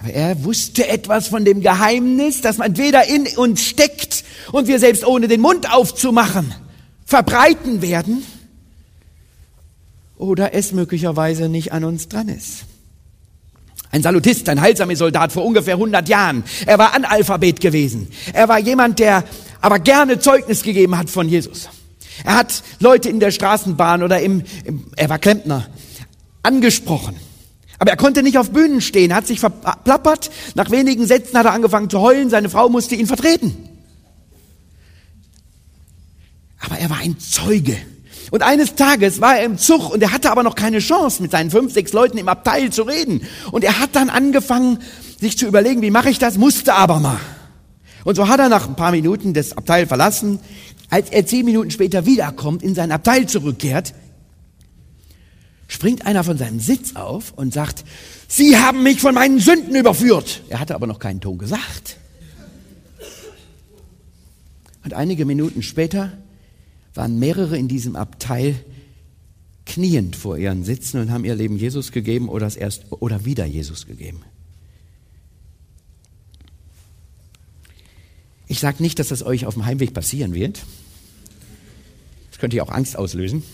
Aber 0.00 0.12
er 0.12 0.42
wusste 0.42 0.88
etwas 0.88 1.28
von 1.28 1.44
dem 1.44 1.60
Geheimnis, 1.60 2.40
das 2.40 2.58
man 2.58 2.70
entweder 2.70 3.08
in 3.08 3.28
uns 3.36 3.62
steckt 3.62 4.24
und 4.50 4.66
wir 4.66 4.80
selbst 4.80 5.06
ohne 5.06 5.28
den 5.28 5.40
Mund 5.40 5.72
aufzumachen 5.72 6.52
verbreiten 7.04 7.82
werden 7.82 8.24
oder 10.16 10.54
es 10.54 10.72
möglicherweise 10.72 11.48
nicht 11.48 11.70
an 11.70 11.84
uns 11.84 12.08
dran 12.08 12.28
ist. 12.28 12.64
Ein 13.92 14.02
Salutist, 14.02 14.48
ein 14.48 14.60
heilsamer 14.60 14.96
Soldat 14.96 15.30
vor 15.30 15.44
ungefähr 15.44 15.74
100 15.74 16.08
Jahren. 16.08 16.42
Er 16.66 16.80
war 16.80 16.94
Analphabet 16.94 17.60
gewesen. 17.60 18.08
Er 18.32 18.48
war 18.48 18.58
jemand, 18.58 18.98
der 18.98 19.22
aber 19.60 19.78
gerne 19.78 20.18
Zeugnis 20.18 20.64
gegeben 20.64 20.98
hat 20.98 21.10
von 21.10 21.28
Jesus. 21.28 21.68
Er 22.24 22.36
hat 22.36 22.62
Leute 22.80 23.08
in 23.08 23.20
der 23.20 23.30
Straßenbahn 23.30 24.02
oder 24.02 24.20
im, 24.20 24.42
im 24.64 24.86
er 24.96 25.08
war 25.08 25.18
Klempner, 25.18 25.66
angesprochen. 26.42 27.16
Aber 27.78 27.90
er 27.90 27.96
konnte 27.96 28.22
nicht 28.22 28.38
auf 28.38 28.50
Bühnen 28.50 28.80
stehen, 28.80 29.14
hat 29.14 29.26
sich 29.26 29.40
verplappert. 29.40 30.30
Nach 30.54 30.70
wenigen 30.70 31.06
Sätzen 31.06 31.36
hat 31.36 31.46
er 31.46 31.52
angefangen 31.52 31.90
zu 31.90 32.00
heulen. 32.00 32.30
Seine 32.30 32.48
Frau 32.48 32.68
musste 32.68 32.94
ihn 32.94 33.08
vertreten. 33.08 33.56
Aber 36.60 36.78
er 36.78 36.90
war 36.90 36.98
ein 36.98 37.18
Zeuge. 37.18 37.76
Und 38.30 38.42
eines 38.42 38.76
Tages 38.76 39.20
war 39.20 39.36
er 39.36 39.44
im 39.44 39.58
Zug 39.58 39.90
und 39.90 40.02
er 40.02 40.12
hatte 40.12 40.30
aber 40.30 40.42
noch 40.42 40.54
keine 40.54 40.78
Chance, 40.78 41.20
mit 41.20 41.32
seinen 41.32 41.50
fünf, 41.50 41.72
sechs 41.72 41.92
Leuten 41.92 42.16
im 42.18 42.28
Abteil 42.28 42.70
zu 42.70 42.84
reden. 42.84 43.26
Und 43.50 43.64
er 43.64 43.78
hat 43.78 43.94
dann 43.94 44.08
angefangen, 44.08 44.78
sich 45.20 45.36
zu 45.36 45.46
überlegen, 45.46 45.82
wie 45.82 45.90
mache 45.90 46.08
ich 46.08 46.18
das, 46.18 46.38
musste 46.38 46.74
aber 46.74 46.98
mal. 46.98 47.20
Und 48.04 48.14
so 48.14 48.28
hat 48.28 48.40
er 48.40 48.48
nach 48.48 48.68
ein 48.68 48.76
paar 48.76 48.90
Minuten 48.90 49.34
das 49.34 49.56
Abteil 49.56 49.86
verlassen. 49.86 50.40
Als 50.92 51.08
er 51.08 51.24
zehn 51.24 51.46
Minuten 51.46 51.70
später 51.70 52.04
wiederkommt, 52.04 52.62
in 52.62 52.74
sein 52.74 52.92
Abteil 52.92 53.26
zurückkehrt, 53.26 53.94
springt 55.66 56.04
einer 56.04 56.22
von 56.22 56.36
seinem 56.36 56.60
Sitz 56.60 56.96
auf 56.96 57.32
und 57.32 57.54
sagt, 57.54 57.86
Sie 58.28 58.58
haben 58.58 58.82
mich 58.82 59.00
von 59.00 59.14
meinen 59.14 59.40
Sünden 59.40 59.74
überführt. 59.74 60.42
Er 60.50 60.60
hatte 60.60 60.74
aber 60.74 60.86
noch 60.86 60.98
keinen 60.98 61.22
Ton 61.22 61.38
gesagt. 61.38 61.96
Und 64.84 64.92
einige 64.92 65.24
Minuten 65.24 65.62
später 65.62 66.12
waren 66.92 67.18
mehrere 67.18 67.56
in 67.56 67.68
diesem 67.68 67.96
Abteil 67.96 68.54
kniend 69.64 70.14
vor 70.14 70.36
ihren 70.36 70.62
Sitzen 70.62 71.00
und 71.00 71.10
haben 71.10 71.24
ihr 71.24 71.34
Leben 71.34 71.56
Jesus 71.56 71.90
gegeben 71.90 72.28
oder 72.28 72.46
es 72.46 72.56
erst 72.56 72.92
oder 72.92 73.24
wieder 73.24 73.46
Jesus 73.46 73.86
gegeben. 73.86 74.20
Ich 78.46 78.60
sage 78.60 78.82
nicht, 78.82 78.98
dass 78.98 79.08
das 79.08 79.22
euch 79.22 79.46
auf 79.46 79.54
dem 79.54 79.64
Heimweg 79.64 79.94
passieren 79.94 80.34
wird. 80.34 80.60
Könnte 82.42 82.56
ja 82.56 82.64
auch 82.64 82.72
Angst 82.72 82.98
auslösen. 82.98 83.44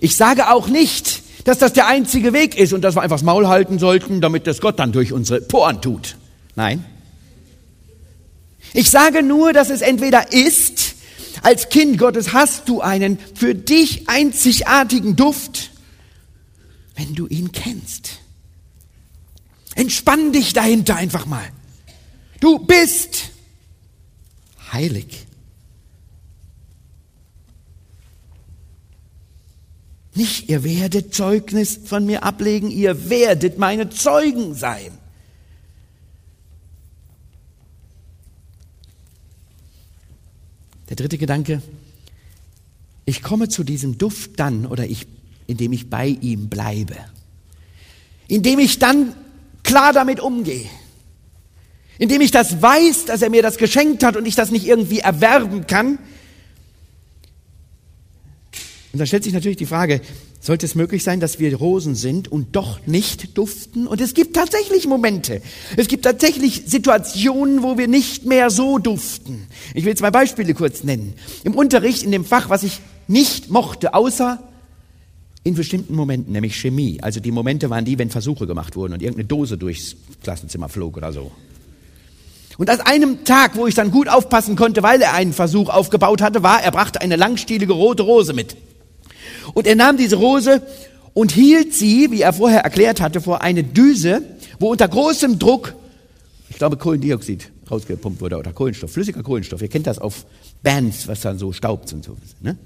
Ich 0.00 0.16
sage 0.16 0.50
auch 0.50 0.66
nicht, 0.66 1.22
dass 1.44 1.58
das 1.58 1.72
der 1.72 1.86
einzige 1.86 2.32
Weg 2.32 2.58
ist 2.58 2.72
und 2.72 2.80
dass 2.80 2.96
wir 2.96 3.02
einfach 3.02 3.18
das 3.18 3.22
Maul 3.22 3.46
halten 3.46 3.78
sollten, 3.78 4.20
damit 4.20 4.48
das 4.48 4.60
Gott 4.60 4.80
dann 4.80 4.90
durch 4.90 5.12
unsere 5.12 5.40
Poren 5.40 5.80
tut. 5.80 6.16
Nein. 6.56 6.84
Ich 8.72 8.90
sage 8.90 9.22
nur, 9.22 9.52
dass 9.52 9.70
es 9.70 9.82
entweder 9.82 10.32
ist, 10.32 10.96
als 11.42 11.68
Kind 11.68 11.96
Gottes 11.96 12.32
hast 12.32 12.68
du 12.68 12.80
einen 12.80 13.20
für 13.36 13.54
dich 13.54 14.08
einzigartigen 14.08 15.14
Duft, 15.14 15.70
wenn 16.96 17.14
du 17.14 17.28
ihn 17.28 17.52
kennst. 17.52 18.18
Entspann 19.76 20.32
dich 20.32 20.54
dahinter 20.54 20.96
einfach 20.96 21.24
mal. 21.24 21.48
Du 22.40 22.58
bist 22.58 23.30
heilig. 24.72 25.28
Nicht, 30.14 30.48
ihr 30.48 30.64
werdet 30.64 31.14
Zeugnis 31.14 31.78
von 31.84 32.04
mir 32.04 32.24
ablegen, 32.24 32.70
ihr 32.70 33.08
werdet 33.08 33.58
meine 33.58 33.90
Zeugen 33.90 34.54
sein. 34.54 34.90
Der 40.88 40.96
dritte 40.96 41.18
Gedanke, 41.18 41.62
ich 43.04 43.22
komme 43.22 43.48
zu 43.48 43.62
diesem 43.62 43.96
Duft 43.98 44.40
dann 44.40 44.66
oder 44.66 44.86
ich, 44.86 45.06
indem 45.46 45.72
ich 45.72 45.88
bei 45.88 46.08
ihm 46.08 46.48
bleibe. 46.48 46.96
Indem 48.26 48.58
ich 48.58 48.80
dann 48.80 49.14
klar 49.62 49.92
damit 49.92 50.18
umgehe. 50.18 50.68
Indem 51.98 52.20
ich 52.20 52.32
das 52.32 52.60
weiß, 52.60 53.04
dass 53.04 53.22
er 53.22 53.30
mir 53.30 53.42
das 53.42 53.56
geschenkt 53.56 54.02
hat 54.02 54.16
und 54.16 54.26
ich 54.26 54.34
das 54.34 54.50
nicht 54.50 54.66
irgendwie 54.66 54.98
erwerben 54.98 55.68
kann. 55.68 55.98
Und 58.92 58.98
da 58.98 59.06
stellt 59.06 59.22
sich 59.22 59.32
natürlich 59.32 59.56
die 59.56 59.66
Frage, 59.66 60.00
sollte 60.40 60.66
es 60.66 60.74
möglich 60.74 61.04
sein, 61.04 61.20
dass 61.20 61.38
wir 61.38 61.54
Rosen 61.56 61.94
sind 61.94 62.26
und 62.26 62.56
doch 62.56 62.84
nicht 62.86 63.38
duften? 63.38 63.86
Und 63.86 64.00
es 64.00 64.14
gibt 64.14 64.34
tatsächlich 64.34 64.88
Momente. 64.88 65.42
Es 65.76 65.86
gibt 65.86 66.04
tatsächlich 66.04 66.64
Situationen, 66.66 67.62
wo 67.62 67.78
wir 67.78 67.86
nicht 67.86 68.26
mehr 68.26 68.50
so 68.50 68.78
duften. 68.78 69.46
Ich 69.74 69.84
will 69.84 69.96
zwei 69.96 70.10
Beispiele 70.10 70.54
kurz 70.54 70.82
nennen. 70.82 71.14
Im 71.44 71.54
Unterricht 71.54 72.02
in 72.02 72.10
dem 72.10 72.24
Fach, 72.24 72.48
was 72.48 72.64
ich 72.64 72.80
nicht 73.06 73.50
mochte, 73.50 73.94
außer 73.94 74.42
in 75.44 75.54
bestimmten 75.54 75.94
Momenten, 75.94 76.32
nämlich 76.32 76.56
Chemie. 76.56 76.98
Also 77.00 77.20
die 77.20 77.30
Momente 77.30 77.70
waren 77.70 77.84
die, 77.84 77.98
wenn 77.98 78.10
Versuche 78.10 78.46
gemacht 78.46 78.76
wurden 78.76 78.94
und 78.94 79.02
irgendeine 79.02 79.26
Dose 79.26 79.56
durchs 79.56 79.96
Klassenzimmer 80.22 80.68
flog 80.68 80.96
oder 80.96 81.12
so. 81.12 81.30
Und 82.58 82.68
an 82.68 82.80
einem 82.82 83.24
Tag, 83.24 83.56
wo 83.56 83.66
ich 83.66 83.74
dann 83.74 83.90
gut 83.90 84.08
aufpassen 84.08 84.54
konnte, 84.56 84.82
weil 84.82 85.00
er 85.00 85.14
einen 85.14 85.32
Versuch 85.32 85.70
aufgebaut 85.70 86.20
hatte, 86.20 86.42
war, 86.42 86.62
er 86.62 86.70
brachte 86.72 87.00
eine 87.00 87.16
langstielige 87.16 87.72
rote 87.72 88.02
Rose 88.02 88.34
mit. 88.34 88.56
Und 89.54 89.66
er 89.66 89.76
nahm 89.76 89.96
diese 89.96 90.16
Rose 90.16 90.62
und 91.14 91.32
hielt 91.32 91.74
sie, 91.74 92.10
wie 92.10 92.22
er 92.22 92.32
vorher 92.32 92.60
erklärt 92.60 93.00
hatte, 93.00 93.20
vor 93.20 93.42
eine 93.42 93.64
Düse, 93.64 94.22
wo 94.58 94.70
unter 94.70 94.88
großem 94.88 95.38
Druck, 95.38 95.74
ich 96.48 96.56
glaube, 96.56 96.76
Kohlendioxid 96.76 97.50
rausgepumpt 97.70 98.20
wurde 98.20 98.38
oder 98.38 98.52
Kohlenstoff, 98.52 98.92
flüssiger 98.92 99.22
Kohlenstoff. 99.22 99.62
Ihr 99.62 99.68
kennt 99.68 99.86
das 99.86 99.98
auf 99.98 100.26
Bands, 100.62 101.06
was 101.08 101.20
dann 101.20 101.38
so 101.38 101.52
staubt 101.52 101.92
und 101.92 102.04
so. 102.04 102.16
Ne? 102.40 102.56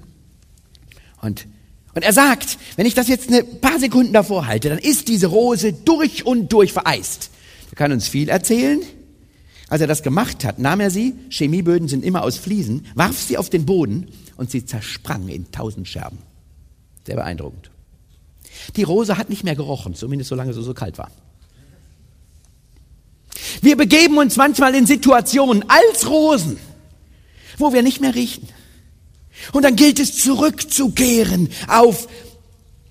Und, 1.21 1.47
und 1.93 2.03
er 2.03 2.13
sagt, 2.13 2.57
wenn 2.75 2.85
ich 2.85 2.93
das 2.93 3.07
jetzt 3.07 3.31
ein 3.31 3.61
paar 3.61 3.79
Sekunden 3.79 4.13
davor 4.13 4.47
halte, 4.47 4.69
dann 4.69 4.79
ist 4.79 5.07
diese 5.07 5.27
Rose 5.27 5.73
durch 5.73 6.25
und 6.25 6.51
durch 6.51 6.73
vereist. 6.73 7.29
Er 7.71 7.75
kann 7.75 7.91
uns 7.91 8.07
viel 8.07 8.29
erzählen. 8.29 8.81
Als 9.67 9.81
er 9.81 9.87
das 9.87 10.03
gemacht 10.03 10.45
hat, 10.45 10.59
nahm 10.59 10.79
er 10.79 10.91
sie, 10.91 11.15
Chemieböden 11.29 11.87
sind 11.87 12.05
immer 12.05 12.23
aus 12.23 12.37
Fliesen, 12.37 12.85
warf 12.93 13.19
sie 13.19 13.37
auf 13.37 13.49
den 13.49 13.65
Boden 13.65 14.07
und 14.37 14.51
sie 14.51 14.65
zersprang 14.65 15.27
in 15.27 15.51
tausend 15.51 15.87
Scherben. 15.87 16.19
Sehr 17.05 17.15
beeindruckend. 17.15 17.69
Die 18.75 18.83
Rose 18.83 19.17
hat 19.17 19.29
nicht 19.29 19.43
mehr 19.43 19.55
gerochen, 19.55 19.95
zumindest 19.95 20.29
solange 20.29 20.53
sie 20.53 20.63
so 20.63 20.73
kalt 20.73 20.97
war. 20.97 21.11
Wir 23.61 23.77
begeben 23.77 24.17
uns 24.17 24.37
manchmal 24.37 24.75
in 24.75 24.85
Situationen 24.85 25.65
als 25.69 26.09
Rosen, 26.09 26.57
wo 27.57 27.73
wir 27.73 27.83
nicht 27.83 28.01
mehr 28.01 28.15
riechen. 28.15 28.49
Und 29.51 29.63
dann 29.63 29.75
gilt 29.75 29.99
es 29.99 30.17
zurückzukehren 30.17 31.49
auf 31.67 32.07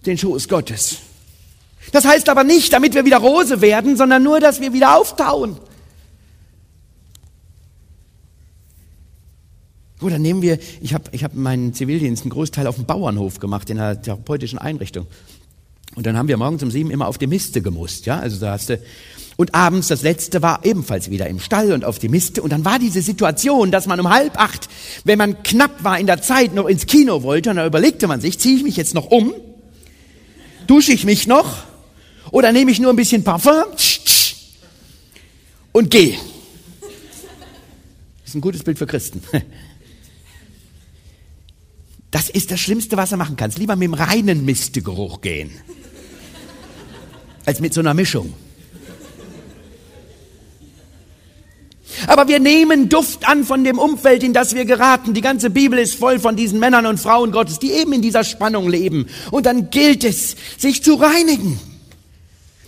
den 0.06 0.18
Schoß 0.18 0.48
Gottes. 0.48 0.98
Das 1.92 2.04
heißt 2.04 2.28
aber 2.28 2.44
nicht, 2.44 2.72
damit 2.72 2.94
wir 2.94 3.04
wieder 3.04 3.18
Rose 3.18 3.60
werden, 3.60 3.96
sondern 3.96 4.22
nur, 4.22 4.40
dass 4.40 4.60
wir 4.60 4.72
wieder 4.72 4.96
auftauen. 4.96 5.58
Oder 10.04 10.18
nehmen 10.18 10.42
wir, 10.42 10.58
ich 10.82 10.92
habe 10.92 11.04
ich 11.12 11.24
hab 11.24 11.34
meinen 11.34 11.72
Zivildienst 11.72 12.24
einen 12.24 12.30
Großteil 12.30 12.66
auf 12.66 12.76
dem 12.76 12.84
Bauernhof 12.84 13.40
gemacht, 13.40 13.70
in 13.70 13.78
einer 13.78 14.00
therapeutischen 14.00 14.58
Einrichtung. 14.58 15.06
Und 15.94 16.04
dann 16.04 16.18
haben 16.18 16.28
wir 16.28 16.36
morgens 16.36 16.62
um 16.62 16.70
sieben 16.70 16.90
immer 16.90 17.08
auf 17.08 17.16
die 17.16 17.26
Miste 17.26 17.62
gemusst, 17.62 18.04
ja, 18.04 18.18
also 18.18 18.38
da 18.38 18.52
hast 18.52 18.68
du, 18.68 18.78
und 19.36 19.54
abends 19.54 19.88
das 19.88 20.02
letzte 20.02 20.42
war 20.42 20.64
ebenfalls 20.64 21.10
wieder 21.10 21.26
im 21.26 21.40
Stall 21.40 21.72
und 21.72 21.84
auf 21.84 21.98
die 21.98 22.08
Miste. 22.08 22.42
Und 22.42 22.52
dann 22.52 22.64
war 22.64 22.78
diese 22.78 23.02
Situation, 23.02 23.70
dass 23.70 23.86
man 23.86 23.98
um 23.98 24.10
halb 24.10 24.38
acht, 24.38 24.68
wenn 25.04 25.18
man 25.18 25.42
knapp 25.42 25.82
war 25.82 25.98
in 25.98 26.06
der 26.06 26.20
Zeit, 26.20 26.54
noch 26.54 26.66
ins 26.66 26.86
Kino 26.86 27.22
wollte, 27.22 27.50
und 27.50 27.56
dann 27.56 27.66
überlegte 27.66 28.06
man 28.06 28.20
sich, 28.20 28.38
ziehe 28.38 28.56
ich 28.56 28.62
mich 28.62 28.76
jetzt 28.76 28.94
noch 28.94 29.10
um? 29.10 29.32
Dusche 30.66 30.92
ich 30.92 31.04
mich 31.04 31.26
noch? 31.26 31.64
Oder 32.30 32.52
nehme 32.52 32.70
ich 32.70 32.78
nur 32.78 32.92
ein 32.92 32.96
bisschen 32.96 33.24
Parfum? 33.24 33.64
Und 35.72 35.90
gehe. 35.90 36.16
Das 38.20 38.28
ist 38.28 38.34
ein 38.34 38.40
gutes 38.40 38.62
Bild 38.62 38.78
für 38.78 38.86
Christen. 38.86 39.22
Das 42.14 42.30
ist 42.30 42.52
das 42.52 42.60
Schlimmste, 42.60 42.96
was 42.96 43.10
du 43.10 43.16
machen 43.16 43.34
kannst. 43.34 43.58
Lieber 43.58 43.74
mit 43.74 43.88
dem 43.88 43.94
reinen 43.94 44.44
Mistegeruch 44.44 45.20
gehen, 45.20 45.50
als 47.44 47.58
mit 47.58 47.74
so 47.74 47.80
einer 47.80 47.92
Mischung. 47.92 48.32
Aber 52.06 52.28
wir 52.28 52.38
nehmen 52.38 52.88
Duft 52.88 53.26
an 53.26 53.42
von 53.42 53.64
dem 53.64 53.80
Umfeld, 53.80 54.22
in 54.22 54.32
das 54.32 54.54
wir 54.54 54.64
geraten. 54.64 55.12
Die 55.12 55.22
ganze 55.22 55.50
Bibel 55.50 55.76
ist 55.76 55.96
voll 55.96 56.20
von 56.20 56.36
diesen 56.36 56.60
Männern 56.60 56.86
und 56.86 57.00
Frauen 57.00 57.32
Gottes, 57.32 57.58
die 57.58 57.72
eben 57.72 57.92
in 57.92 58.00
dieser 58.00 58.22
Spannung 58.22 58.68
leben. 58.68 59.06
Und 59.32 59.46
dann 59.46 59.70
gilt 59.70 60.04
es, 60.04 60.36
sich 60.56 60.84
zu 60.84 60.94
reinigen. 60.94 61.58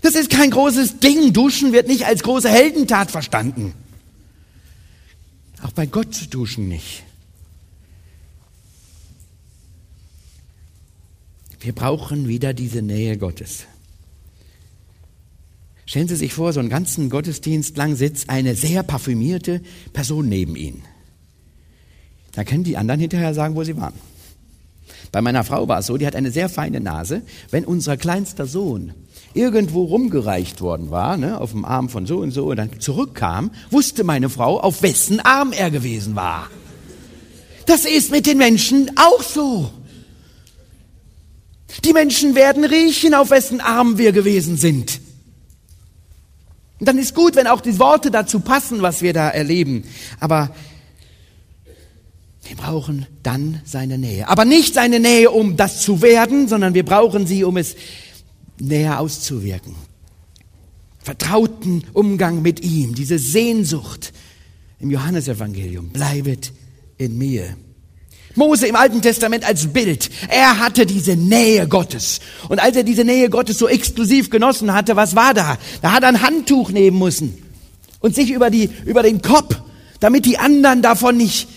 Das 0.03 0.17
ist 0.17 0.29
kein 0.29 0.51
großes 0.51 0.99
Ding. 0.99 1.33
Duschen 1.33 1.73
wird 1.73 1.87
nicht 1.87 2.05
als 2.05 2.25
große 2.25 2.49
Heldentat 2.49 3.13
verstanden. 3.13 3.75
Auch 5.63 5.71
bei 5.71 5.87
Gott 5.87 6.17
zu 6.17 6.27
duschen 6.27 6.67
nicht. 6.67 7.06
Wir 11.67 11.75
brauchen 11.75 12.29
wieder 12.29 12.55
diese 12.55 12.81
Nähe 12.81 13.19
Gottes. 13.19 13.65
Stellen 15.85 16.07
Sie 16.07 16.15
sich 16.15 16.33
vor, 16.33 16.53
so 16.53 16.61
einen 16.61 16.69
ganzen 16.69 17.11
Gottesdienst 17.11 17.77
lang 17.77 17.97
sitzt 17.97 18.31
eine 18.31 18.55
sehr 18.55 18.85
parfümierte 18.85 19.61
Person 19.93 20.29
neben 20.29 20.55
Ihnen. 20.55 20.85
Da 22.31 22.45
können 22.45 22.63
die 22.63 22.77
anderen 22.77 23.01
hinterher 23.01 23.35
sagen, 23.35 23.57
wo 23.57 23.65
sie 23.65 23.77
waren. 23.77 23.95
Bei 25.11 25.21
meiner 25.21 25.43
Frau 25.43 25.67
war 25.67 25.81
es 25.81 25.87
so, 25.87 25.97
die 25.97 26.07
hat 26.07 26.15
eine 26.15 26.31
sehr 26.31 26.49
feine 26.49 26.79
Nase. 26.79 27.23
Wenn 27.51 27.65
unser 27.65 27.97
kleinster 27.97 28.47
Sohn 28.47 28.95
irgendwo 29.35 29.87
rumgereicht 29.87 30.61
worden 30.61 30.93
war, 30.93 31.17
ne, 31.17 31.41
auf 31.41 31.51
dem 31.51 31.65
Arm 31.65 31.89
von 31.89 32.07
so 32.07 32.19
und 32.19 32.31
so, 32.31 32.47
und 32.47 32.59
dann 32.59 32.79
zurückkam, 32.79 33.51
wusste 33.73 34.05
meine 34.05 34.29
Frau, 34.29 34.61
auf 34.61 34.85
wessen 34.85 35.19
Arm 35.19 35.51
er 35.51 35.73
gewesen 35.73 36.15
war. 36.15 36.49
Das 37.67 37.85
ist 37.87 38.13
mit 38.13 38.27
den 38.27 38.39
Menschen 38.39 38.93
auch 38.95 39.21
so. 39.25 39.73
Die 41.85 41.93
Menschen 41.93 42.35
werden 42.35 42.65
riechen, 42.65 43.15
auf 43.15 43.31
wessen 43.31 43.61
Arm 43.61 43.99
wir 43.99 44.13
gewesen 44.13 44.57
sind. 44.57 45.01
Und 46.79 46.89
dann 46.89 46.99
ist 46.99 47.15
gut, 47.15 47.37
wenn 47.37 47.47
auch 47.47 47.61
die 47.61 47.79
Worte 47.79 48.11
dazu 48.11 48.41
passen, 48.41 48.83
was 48.83 49.03
wir 49.03 49.13
da 49.13 49.29
erleben. 49.29 49.85
Aber 50.21 50.55
wir 52.45 52.57
brauchen 52.57 53.07
dann 53.23 53.61
seine 53.65 53.99
Nähe. 53.99 54.29
Aber 54.29 54.45
nicht 54.45 54.75
seine 54.75 55.01
Nähe, 55.01 55.31
um 55.31 55.57
das 55.57 55.81
zu 55.81 56.03
werden, 56.03 56.49
sondern 56.49 56.75
wir 56.75 56.85
brauchen 56.85 57.27
sie, 57.27 57.45
um 57.45 57.57
es 57.57 57.77
näher 58.59 59.01
auszuwirken. 59.01 59.75
Vertrauten 60.99 61.85
Umgang 61.93 62.43
mit 62.43 62.61
ihm, 62.61 62.95
diese 62.95 63.19
Sehnsucht 63.19 64.13
im 64.79 64.91
Johannesevangelium, 64.91 65.89
bleibet 65.91 66.53
in 66.99 67.17
mir. 67.17 67.57
Mose 68.37 68.67
im 68.67 68.77
Alten 68.77 69.03
Testament 69.03 69.45
als 69.45 69.67
Bild. 69.69 70.11
Er 70.29 70.59
hatte 70.59 70.87
diese 70.87 71.17
Nähe 71.17 71.67
Gottes. 71.67 72.21
Und 72.49 72.61
als 72.61 72.77
er 72.77 72.83
diese 72.83 73.05
Nähe 73.05 73.29
Gottes 73.31 73.59
so 73.59 73.69
exklusiv 73.69 74.31
genossen 74.31 74.73
hatte, 74.73 74.97
was 74.97 75.17
war 75.17 75.35
da? 75.35 75.59
Da 75.83 75.93
hat 75.93 76.03
er 76.03 76.11
ein 76.11 76.23
Handtuch 76.23 76.71
nehmen 76.71 76.99
müssen 76.99 77.43
und 78.01 78.15
sich 78.15 78.31
über, 78.31 78.51
die, 78.51 78.71
über 78.85 79.03
den 79.03 79.23
Kopf, 79.23 79.57
damit 80.01 80.27
die 80.27 80.39
anderen 80.39 80.83
davon 80.83 81.17
nicht 81.17 81.49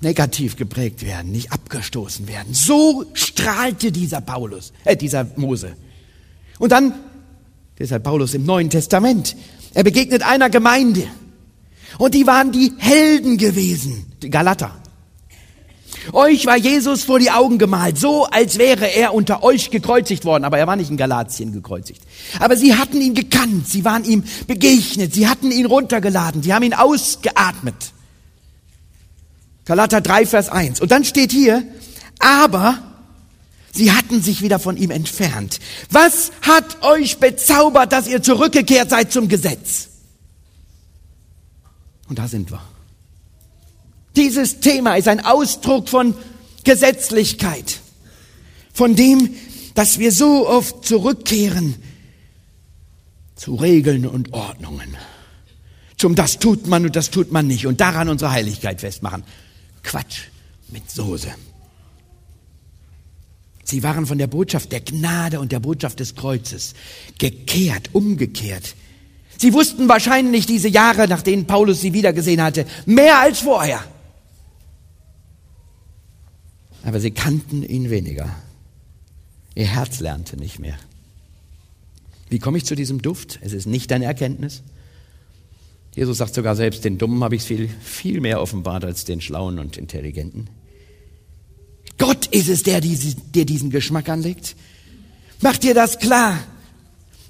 negativ 0.00 0.56
geprägt 0.56 1.04
werden, 1.04 1.32
nicht 1.32 1.52
abgestoßen 1.52 2.28
werden. 2.28 2.54
So 2.54 3.04
strahlte 3.14 3.90
dieser 3.90 4.20
Paulus, 4.20 4.72
äh, 4.84 4.96
dieser 4.96 5.26
Mose. 5.36 5.76
Und 6.58 6.72
dann, 6.72 6.94
deshalb 7.78 8.04
Paulus 8.04 8.34
im 8.34 8.44
Neuen 8.44 8.70
Testament, 8.70 9.36
er 9.74 9.84
begegnet 9.84 10.22
einer 10.22 10.50
Gemeinde. 10.50 11.04
Und 11.98 12.14
die 12.14 12.26
waren 12.26 12.52
die 12.52 12.72
Helden 12.78 13.38
gewesen, 13.38 14.12
die 14.22 14.30
Galater. 14.30 14.77
Euch 16.12 16.46
war 16.46 16.56
Jesus 16.56 17.04
vor 17.04 17.18
die 17.18 17.30
Augen 17.30 17.58
gemalt, 17.58 17.98
so 17.98 18.24
als 18.24 18.58
wäre 18.58 18.86
er 18.86 19.14
unter 19.14 19.42
euch 19.42 19.70
gekreuzigt 19.70 20.24
worden, 20.24 20.44
aber 20.44 20.58
er 20.58 20.66
war 20.66 20.76
nicht 20.76 20.90
in 20.90 20.96
Galatien 20.96 21.52
gekreuzigt. 21.52 22.02
Aber 22.40 22.56
sie 22.56 22.74
hatten 22.74 23.00
ihn 23.00 23.14
gekannt, 23.14 23.68
sie 23.68 23.84
waren 23.84 24.04
ihm 24.04 24.24
begegnet, 24.46 25.14
sie 25.14 25.28
hatten 25.28 25.50
ihn 25.50 25.66
runtergeladen, 25.66 26.42
sie 26.42 26.54
haben 26.54 26.62
ihn 26.62 26.74
ausgeatmet. 26.74 27.92
Galater 29.64 30.00
3, 30.00 30.26
Vers 30.26 30.48
1. 30.48 30.80
Und 30.80 30.90
dann 30.90 31.04
steht 31.04 31.30
hier, 31.30 31.62
aber 32.18 32.78
sie 33.74 33.92
hatten 33.92 34.22
sich 34.22 34.40
wieder 34.40 34.58
von 34.58 34.76
ihm 34.76 34.90
entfernt. 34.90 35.60
Was 35.90 36.32
hat 36.40 36.82
euch 36.82 37.18
bezaubert, 37.18 37.92
dass 37.92 38.08
ihr 38.08 38.22
zurückgekehrt 38.22 38.90
seid 38.90 39.12
zum 39.12 39.28
Gesetz? 39.28 39.88
Und 42.08 42.18
da 42.18 42.26
sind 42.26 42.50
wir. 42.50 42.62
Dieses 44.18 44.58
Thema 44.58 44.96
ist 44.96 45.06
ein 45.06 45.24
Ausdruck 45.24 45.88
von 45.88 46.12
Gesetzlichkeit, 46.64 47.78
von 48.72 48.96
dem, 48.96 49.30
dass 49.74 50.00
wir 50.00 50.10
so 50.10 50.48
oft 50.48 50.84
zurückkehren 50.84 51.76
zu 53.36 53.54
Regeln 53.54 54.06
und 54.06 54.32
Ordnungen, 54.32 54.96
zum 55.96 56.16
das 56.16 56.40
tut 56.40 56.66
man 56.66 56.84
und 56.84 56.96
das 56.96 57.10
tut 57.10 57.30
man 57.30 57.46
nicht 57.46 57.68
und 57.68 57.80
daran 57.80 58.08
unsere 58.08 58.32
Heiligkeit 58.32 58.80
festmachen. 58.80 59.22
Quatsch 59.84 60.22
mit 60.66 60.90
Soße. 60.90 61.28
Sie 63.62 63.84
waren 63.84 64.04
von 64.04 64.18
der 64.18 64.26
Botschaft 64.26 64.72
der 64.72 64.80
Gnade 64.80 65.38
und 65.38 65.52
der 65.52 65.60
Botschaft 65.60 66.00
des 66.00 66.16
Kreuzes 66.16 66.74
gekehrt, 67.18 67.90
umgekehrt. 67.92 68.74
Sie 69.36 69.52
wussten 69.52 69.88
wahrscheinlich 69.88 70.44
diese 70.46 70.68
Jahre, 70.68 71.06
nach 71.06 71.22
denen 71.22 71.46
Paulus 71.46 71.82
sie 71.82 71.92
wiedergesehen 71.92 72.42
hatte, 72.42 72.66
mehr 72.84 73.20
als 73.20 73.38
vorher 73.38 73.84
aber 76.88 77.00
sie 77.00 77.10
kannten 77.10 77.62
ihn 77.62 77.90
weniger. 77.90 78.34
Ihr 79.54 79.66
Herz 79.66 80.00
lernte 80.00 80.36
nicht 80.38 80.58
mehr. 80.58 80.78
Wie 82.30 82.38
komme 82.38 82.58
ich 82.58 82.64
zu 82.64 82.74
diesem 82.74 83.02
Duft? 83.02 83.38
Es 83.42 83.52
ist 83.52 83.66
nicht 83.66 83.90
deine 83.90 84.06
Erkenntnis. 84.06 84.62
Jesus 85.94 86.18
sagt 86.18 86.34
sogar 86.34 86.56
selbst, 86.56 86.84
den 86.84 86.96
Dummen 86.96 87.22
habe 87.22 87.36
ich 87.36 87.42
viel, 87.42 87.68
viel 87.82 88.20
mehr 88.20 88.40
offenbart 88.40 88.84
als 88.84 89.04
den 89.04 89.20
Schlauen 89.20 89.58
und 89.58 89.76
Intelligenten. 89.76 90.48
Gott 91.98 92.26
ist 92.28 92.48
es, 92.48 92.62
der 92.62 92.80
dir 92.80 93.44
diesen 93.44 93.70
Geschmack 93.70 94.08
anlegt. 94.08 94.56
Mach 95.40 95.58
dir 95.58 95.74
das 95.74 95.98
klar. 95.98 96.38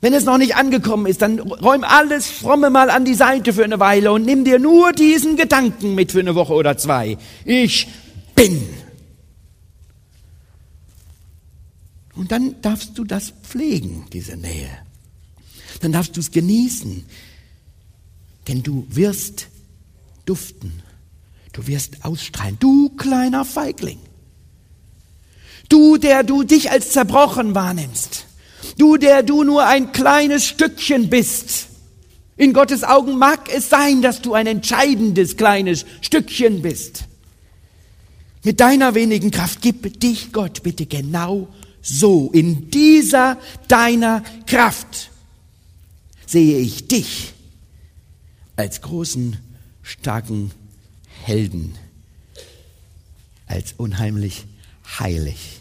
Wenn 0.00 0.14
es 0.14 0.24
noch 0.24 0.38
nicht 0.38 0.54
angekommen 0.54 1.06
ist, 1.06 1.22
dann 1.22 1.40
räum 1.40 1.82
alles 1.82 2.28
Fromme 2.28 2.70
mal 2.70 2.90
an 2.90 3.04
die 3.04 3.14
Seite 3.14 3.52
für 3.52 3.64
eine 3.64 3.80
Weile 3.80 4.12
und 4.12 4.24
nimm 4.24 4.44
dir 4.44 4.60
nur 4.60 4.92
diesen 4.92 5.36
Gedanken 5.36 5.96
mit 5.96 6.12
für 6.12 6.20
eine 6.20 6.36
Woche 6.36 6.52
oder 6.52 6.76
zwei. 6.76 7.18
Ich 7.44 7.88
bin. 8.36 8.77
Und 12.18 12.32
dann 12.32 12.60
darfst 12.62 12.98
du 12.98 13.04
das 13.04 13.32
pflegen, 13.44 14.06
diese 14.12 14.36
Nähe. 14.36 14.68
Dann 15.80 15.92
darfst 15.92 16.16
du 16.16 16.20
es 16.20 16.32
genießen. 16.32 17.06
Denn 18.48 18.64
du 18.64 18.84
wirst 18.88 19.46
duften. 20.26 20.82
Du 21.52 21.68
wirst 21.68 22.04
ausstrahlen. 22.04 22.56
Du 22.58 22.88
kleiner 22.96 23.44
Feigling. 23.44 24.00
Du, 25.68 25.96
der 25.96 26.24
du 26.24 26.42
dich 26.42 26.72
als 26.72 26.90
zerbrochen 26.90 27.54
wahrnimmst. 27.54 28.26
Du, 28.76 28.96
der 28.96 29.22
du 29.22 29.44
nur 29.44 29.64
ein 29.64 29.92
kleines 29.92 30.44
Stückchen 30.44 31.10
bist. 31.10 31.68
In 32.36 32.52
Gottes 32.52 32.82
Augen 32.82 33.16
mag 33.16 33.48
es 33.54 33.68
sein, 33.68 34.02
dass 34.02 34.22
du 34.22 34.34
ein 34.34 34.48
entscheidendes 34.48 35.36
kleines 35.36 35.86
Stückchen 36.00 36.62
bist. 36.62 37.04
Mit 38.42 38.58
deiner 38.58 38.96
wenigen 38.96 39.30
Kraft 39.30 39.62
gib 39.62 40.00
dich 40.00 40.32
Gott 40.32 40.64
bitte 40.64 40.86
genau 40.86 41.48
so, 41.82 42.30
in 42.32 42.70
dieser 42.70 43.38
deiner 43.68 44.22
Kraft 44.46 45.10
sehe 46.26 46.58
ich 46.58 46.88
dich 46.88 47.32
als 48.56 48.82
großen, 48.82 49.38
starken 49.82 50.50
Helden, 51.24 51.74
als 53.46 53.74
unheimlich 53.76 54.46
heilig. 54.98 55.57